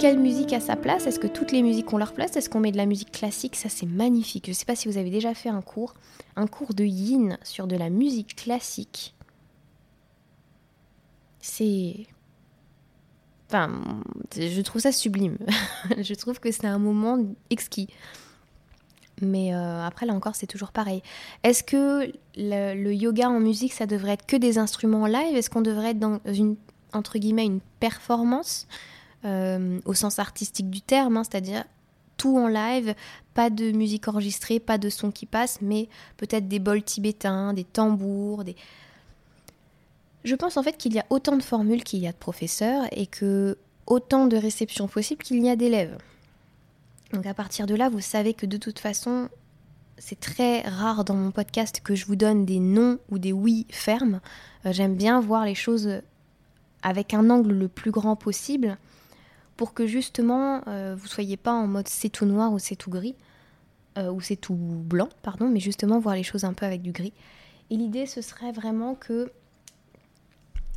Quelle 0.00 0.18
musique 0.18 0.54
a 0.54 0.60
sa 0.60 0.76
place? 0.76 1.06
Est-ce 1.06 1.20
que 1.20 1.26
toutes 1.26 1.52
les 1.52 1.62
musiques 1.62 1.92
ont 1.92 1.98
leur 1.98 2.14
place? 2.14 2.34
Est-ce 2.34 2.48
qu'on 2.48 2.58
met 2.58 2.72
de 2.72 2.78
la 2.78 2.86
musique 2.86 3.12
classique? 3.12 3.54
Ça, 3.54 3.68
c'est 3.68 3.84
magnifique. 3.84 4.46
Je 4.46 4.52
ne 4.52 4.54
sais 4.54 4.64
pas 4.64 4.74
si 4.74 4.88
vous 4.88 4.96
avez 4.96 5.10
déjà 5.10 5.34
fait 5.34 5.50
un 5.50 5.60
cours, 5.60 5.92
un 6.36 6.46
cours 6.46 6.72
de 6.72 6.84
yin 6.84 7.36
sur 7.42 7.66
de 7.66 7.76
la 7.76 7.90
musique 7.90 8.34
classique. 8.34 9.14
C'est. 11.40 12.06
Enfin, 13.48 13.70
je 14.34 14.60
trouve 14.62 14.80
ça 14.80 14.90
sublime. 14.90 15.36
je 15.98 16.14
trouve 16.14 16.40
que 16.40 16.50
c'est 16.50 16.66
un 16.66 16.78
moment 16.78 17.18
exquis. 17.50 17.88
Mais 19.20 19.54
euh, 19.54 19.84
après, 19.84 20.06
là 20.06 20.14
encore, 20.14 20.34
c'est 20.34 20.46
toujours 20.46 20.72
pareil. 20.72 21.02
Est-ce 21.42 21.62
que 21.62 22.10
le, 22.36 22.92
yoga 22.92 23.28
en 23.28 23.38
musique, 23.38 23.74
ça 23.74 23.84
devrait 23.84 24.12
être 24.12 24.24
que 24.24 24.36
des 24.36 24.56
instruments 24.56 25.06
live? 25.06 25.36
Est-ce 25.36 25.50
qu'on 25.50 25.60
devrait 25.60 25.90
être 25.90 25.98
dans 25.98 26.20
une, 26.24 26.56
entre 26.94 27.18
guillemets, 27.18 27.44
une 27.44 27.60
performance? 27.80 28.66
Au 29.24 29.94
sens 29.94 30.18
artistique 30.18 30.70
du 30.70 30.80
terme, 30.80 31.16
hein, 31.16 31.24
c'est-à-dire 31.24 31.64
tout 32.20 32.36
en 32.36 32.48
live, 32.48 32.94
pas 33.32 33.48
de 33.48 33.70
musique 33.72 34.06
enregistrée, 34.06 34.60
pas 34.60 34.76
de 34.76 34.90
son 34.90 35.10
qui 35.10 35.24
passe, 35.24 35.60
mais 35.62 35.88
peut-être 36.18 36.48
des 36.48 36.58
bols 36.58 36.82
tibétains, 36.82 37.54
des 37.54 37.64
tambours, 37.64 38.44
des... 38.44 38.56
Je 40.24 40.34
pense 40.34 40.58
en 40.58 40.62
fait 40.62 40.76
qu'il 40.76 40.92
y 40.92 40.98
a 40.98 41.06
autant 41.08 41.36
de 41.36 41.42
formules 41.42 41.82
qu'il 41.82 42.00
y 42.00 42.06
a 42.06 42.12
de 42.12 42.16
professeurs 42.16 42.84
et 42.92 43.06
que 43.06 43.56
autant 43.86 44.26
de 44.26 44.36
réceptions 44.36 44.86
possibles 44.86 45.22
qu'il 45.22 45.42
y 45.42 45.48
a 45.48 45.56
d'élèves. 45.56 45.96
Donc 47.14 47.24
à 47.24 47.32
partir 47.32 47.64
de 47.66 47.74
là, 47.74 47.88
vous 47.88 48.00
savez 48.00 48.34
que 48.34 48.44
de 48.44 48.58
toute 48.58 48.78
façon, 48.78 49.30
c'est 49.96 50.20
très 50.20 50.60
rare 50.60 51.06
dans 51.06 51.14
mon 51.14 51.30
podcast 51.30 51.80
que 51.82 51.94
je 51.94 52.04
vous 52.04 52.16
donne 52.16 52.44
des 52.44 52.60
non 52.60 52.98
ou 53.10 53.18
des 53.18 53.32
oui 53.32 53.66
fermes. 53.70 54.20
Euh, 54.66 54.72
j'aime 54.72 54.94
bien 54.94 55.20
voir 55.20 55.46
les 55.46 55.54
choses 55.54 56.02
avec 56.82 57.14
un 57.14 57.30
angle 57.30 57.52
le 57.52 57.68
plus 57.68 57.90
grand 57.90 58.14
possible 58.14 58.76
pour 59.60 59.74
que 59.74 59.86
justement 59.86 60.62
euh, 60.68 60.96
vous 60.98 61.06
soyez 61.06 61.36
pas 61.36 61.52
en 61.52 61.66
mode 61.66 61.86
c'est 61.86 62.08
tout 62.08 62.24
noir 62.24 62.50
ou 62.50 62.58
c'est 62.58 62.76
tout 62.76 62.88
gris, 62.88 63.14
euh, 63.98 64.10
ou 64.10 64.22
c'est 64.22 64.36
tout 64.36 64.54
blanc, 64.54 65.10
pardon, 65.20 65.50
mais 65.50 65.60
justement 65.60 65.98
voir 65.98 66.14
les 66.14 66.22
choses 66.22 66.44
un 66.44 66.54
peu 66.54 66.64
avec 66.64 66.80
du 66.80 66.92
gris. 66.92 67.12
Et 67.68 67.76
l'idée 67.76 68.06
ce 68.06 68.22
serait 68.22 68.52
vraiment 68.52 68.94
que 68.94 69.30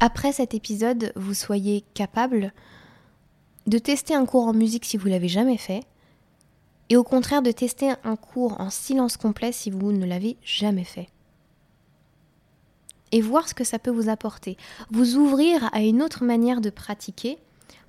après 0.02 0.34
cet 0.34 0.54
épisode, 0.54 1.13
vous 1.15 1.34
soyez 1.34 1.86
capable 1.93 2.52
de 3.67 3.78
tester 3.78 4.15
un 4.15 4.26
cours 4.26 4.48
en 4.48 4.54
musique 4.54 4.84
si 4.84 4.98
vous 4.98 5.08
l'avez 5.08 5.30
jamais 5.30 5.56
fait, 5.56 5.86
et 6.89 6.98
au 6.98 7.06
contraire 7.06 7.41
de 7.41 7.52
tester 7.52 7.93
un 8.04 8.17
cours 8.17 8.60
en 8.60 8.69
silence 8.69 9.15
complet 9.15 9.54
si 9.54 9.72
vous 9.72 9.93
ne 9.93 10.06
l'avez 10.06 10.36
jamais 10.43 10.84
fait. 10.84 11.08
Et 13.13 13.22
voir 13.22 13.48
ce 13.48 13.54
que 13.54 13.63
ça 13.63 13.80
peut 13.80 13.91
vous 13.91 14.10
apporter. 14.10 14.58
Vous 14.91 15.15
ouvrir 15.15 15.69
à 15.72 15.84
une 15.84 16.02
autre 16.02 16.26
manière 16.26 16.60
de 16.60 16.69
pratiquer 16.69 17.39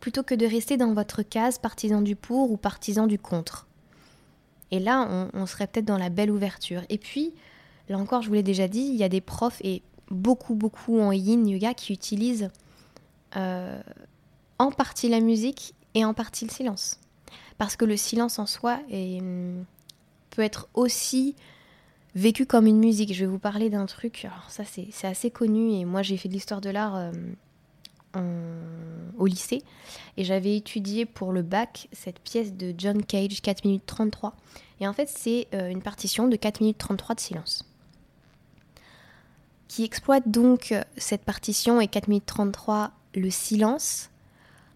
plutôt 0.05 0.23
que 0.23 0.35
de 0.35 0.45
rester 0.45 0.77
dans 0.77 0.93
votre 0.93 1.23
case 1.23 1.57
partisan 1.57 2.03
du 2.03 2.14
pour 2.14 2.51
ou 2.51 2.59
partisan 2.59 3.07
du 3.07 3.19
contre. 3.19 3.67
Et 4.71 4.79
là, 4.79 5.31
on, 5.33 5.47
serait 5.47 5.67
peut-être 5.67 5.87
dans 5.87 5.97
la 5.97 6.11
belle 6.11 6.31
ouverture. 6.31 6.83
Et 6.90 6.99
puis, 6.99 7.33
là 7.88 7.97
encore, 7.97 8.21
je 8.21 8.29
vous 8.29 8.35
l'ai 8.35 8.43
déjà 8.43 8.69
dit, 8.69 8.83
il 8.83 8.97
y 8.97 9.03
a 9.03 9.09
des 9.09 9.23
profs 9.23 9.62
et 9.62 9.81
beaucoup, 10.11 10.57
beaucoup 10.57 11.01
en 11.01 11.11
yin 11.11 11.49
yoga 11.49 11.73
qui 11.73 11.95
utilisent 11.95 12.51
euh, 13.37 13.81
en 14.59 14.71
partie 14.73 15.09
la 15.09 15.21
musique 15.21 15.75
et 15.95 16.05
en 16.05 16.12
partie 16.12 16.45
le 16.45 16.51
silence. 16.51 17.01
Parce 17.57 17.75
que 17.75 17.87
le 17.87 17.97
silence 17.97 18.38
en 18.38 18.45
soi 18.45 18.81
peut 18.90 20.43
être 20.43 20.69
aussi 20.75 21.35
vécu 22.14 22.45
comme 22.45 22.67
une 22.67 22.79
musique. 22.79 23.14
Je 23.14 23.21
vais 23.21 23.31
vous 23.31 23.38
parler 23.38 23.71
d'un 23.71 23.87
truc, 23.87 24.27
alors 24.27 24.51
ça 24.51 24.64
c'est 24.67 25.07
assez 25.07 25.31
connu 25.31 25.73
et 25.73 25.87
moi 25.87 26.03
j'ai 26.03 26.19
fait 26.19 26.29
de 26.29 26.35
l'histoire 26.35 26.61
de 26.61 26.69
l'art 26.69 26.95
euh, 26.95 27.11
au 29.18 29.27
lycée 29.27 29.62
et 30.16 30.24
j'avais 30.24 30.57
étudié 30.57 31.07
pour 31.07 31.33
le 31.33 31.42
bac 31.42 31.88
cette 31.92 32.18
pièce 32.18 32.55
de 32.55 32.74
John 32.77 33.03
Cage 33.05 33.40
4 33.42 33.64
minutes 33.64 33.87
33 33.87 34.35
et 34.81 34.88
en 34.88 34.92
fait 34.92 35.09
c'est 35.09 35.48
euh, 35.55 35.68
une 35.68 35.83
partition 35.83 36.29
de 36.29 36.37
4 36.37 36.61
minutes 36.61 36.79
33 36.79 37.14
de 37.14 37.20
silence 37.20 37.64
qui 39.68 39.85
exploite 39.85 40.29
donc 40.29 40.72
euh, 40.72 40.83
cette 40.96 41.24
partition 41.24 41.81
et 41.81 41.88
4 41.88 42.09
minutes 42.09 42.27
33 42.27 42.92
le 43.14 43.31
silence 43.31 44.11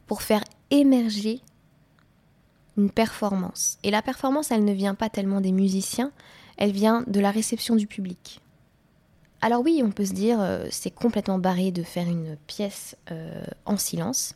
pour 0.07 0.23
faire 0.23 0.43
émerger 0.71 1.41
une 2.77 2.91
performance. 2.91 3.79
Et 3.83 3.91
la 3.91 4.03
performance, 4.03 4.51
elle 4.51 4.65
ne 4.65 4.73
vient 4.73 4.95
pas 4.95 5.11
tellement 5.11 5.41
des 5.41 5.53
musiciens, 5.53 6.13
elle 6.57 6.73
vient 6.73 7.05
de 7.07 7.21
la 7.21 7.31
réception 7.31 7.77
du 7.77 7.87
public. 7.87 8.41
Alors 9.41 9.63
oui, 9.63 9.83
on 9.85 9.91
peut 9.91 10.05
se 10.05 10.13
dire, 10.13 10.41
euh, 10.41 10.67
c'est 10.71 10.91
complètement 10.91 11.39
barré 11.39 11.71
de 11.71 11.83
faire 11.83 12.09
une 12.09 12.37
pièce 12.47 12.97
euh, 13.13 13.45
en 13.67 13.77
silence. 13.77 14.35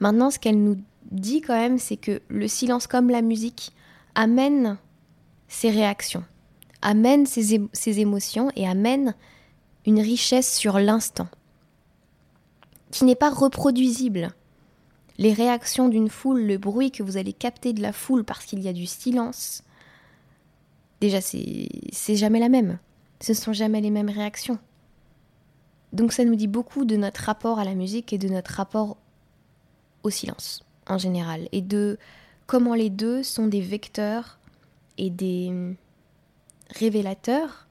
Maintenant, 0.00 0.30
ce 0.30 0.38
qu'elle 0.38 0.62
nous 0.62 0.76
dit 1.10 1.40
quand 1.40 1.56
même, 1.56 1.78
c'est 1.78 1.96
que 1.96 2.20
le 2.28 2.48
silence, 2.48 2.86
comme 2.86 3.08
la 3.08 3.22
musique, 3.22 3.72
amène 4.14 4.76
ses 5.48 5.70
réactions, 5.70 6.24
amène 6.82 7.24
ses, 7.24 7.62
ses 7.72 8.00
émotions 8.00 8.50
et 8.54 8.68
amène 8.68 9.14
une 9.86 10.00
richesse 10.00 10.54
sur 10.54 10.78
l'instant, 10.78 11.28
qui 12.90 13.04
n'est 13.04 13.14
pas 13.14 13.30
reproduisible. 13.30 14.32
Les 15.16 15.32
réactions 15.32 15.88
d'une 15.88 16.10
foule, 16.10 16.42
le 16.42 16.58
bruit 16.58 16.90
que 16.90 17.02
vous 17.02 17.16
allez 17.16 17.32
capter 17.32 17.72
de 17.72 17.80
la 17.80 17.92
foule 17.92 18.24
parce 18.24 18.44
qu'il 18.44 18.60
y 18.60 18.68
a 18.68 18.72
du 18.72 18.86
silence, 18.86 19.62
déjà, 21.00 21.20
c'est 21.22 22.16
jamais 22.16 22.38
la 22.38 22.50
même 22.50 22.78
ce 23.22 23.32
ne 23.32 23.36
sont 23.36 23.52
jamais 23.52 23.80
les 23.80 23.90
mêmes 23.90 24.10
réactions. 24.10 24.58
Donc 25.92 26.12
ça 26.12 26.24
nous 26.24 26.34
dit 26.34 26.48
beaucoup 26.48 26.84
de 26.84 26.96
notre 26.96 27.22
rapport 27.22 27.58
à 27.58 27.64
la 27.64 27.74
musique 27.74 28.12
et 28.12 28.18
de 28.18 28.28
notre 28.28 28.52
rapport 28.52 28.96
au 30.02 30.10
silence 30.10 30.64
en 30.88 30.98
général, 30.98 31.48
et 31.52 31.60
de 31.62 31.96
comment 32.46 32.74
les 32.74 32.90
deux 32.90 33.22
sont 33.22 33.46
des 33.46 33.60
vecteurs 33.60 34.38
et 34.98 35.10
des 35.10 35.52
révélateurs 36.70 37.68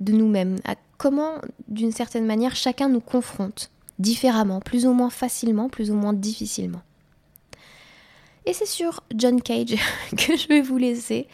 de 0.00 0.12
nous-mêmes, 0.12 0.58
à 0.64 0.74
comment 0.98 1.34
d'une 1.68 1.92
certaine 1.92 2.26
manière 2.26 2.56
chacun 2.56 2.88
nous 2.88 3.00
confronte 3.00 3.70
différemment, 4.00 4.60
plus 4.60 4.84
ou 4.84 4.92
moins 4.92 5.10
facilement, 5.10 5.68
plus 5.68 5.92
ou 5.92 5.94
moins 5.94 6.12
difficilement. 6.12 6.82
Et 8.46 8.52
c'est 8.52 8.66
sur 8.66 9.04
John 9.14 9.40
Cage 9.40 9.76
que 10.16 10.36
je 10.36 10.48
vais 10.48 10.60
vous 10.60 10.76
laisser. 10.76 11.28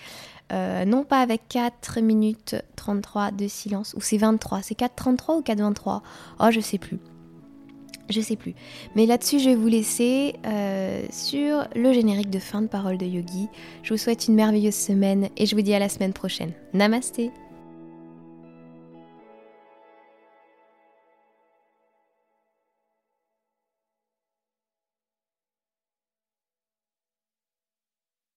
Euh, 0.52 0.84
non 0.84 1.04
pas 1.04 1.20
avec 1.20 1.42
4 1.48 2.00
minutes 2.00 2.56
33 2.76 3.30
de 3.30 3.46
silence, 3.46 3.94
ou 3.96 4.00
c'est 4.00 4.16
23, 4.16 4.62
c'est 4.62 4.78
4.33 4.78 5.38
ou 5.38 5.40
4.23 5.42 6.00
Oh, 6.40 6.50
je 6.50 6.60
sais 6.60 6.78
plus. 6.78 6.98
Je 8.08 8.20
sais 8.20 8.34
plus. 8.34 8.54
Mais 8.96 9.06
là-dessus, 9.06 9.38
je 9.38 9.50
vais 9.50 9.54
vous 9.54 9.68
laisser 9.68 10.34
euh, 10.44 11.02
sur 11.10 11.68
le 11.76 11.92
générique 11.92 12.30
de 12.30 12.40
fin 12.40 12.60
de 12.60 12.66
parole 12.66 12.98
de 12.98 13.06
Yogi. 13.06 13.48
Je 13.84 13.94
vous 13.94 13.98
souhaite 13.98 14.26
une 14.26 14.34
merveilleuse 14.34 14.74
semaine 14.74 15.28
et 15.36 15.46
je 15.46 15.54
vous 15.54 15.62
dis 15.62 15.74
à 15.74 15.78
la 15.78 15.88
semaine 15.88 16.12
prochaine. 16.12 16.52
Namasté 16.74 17.30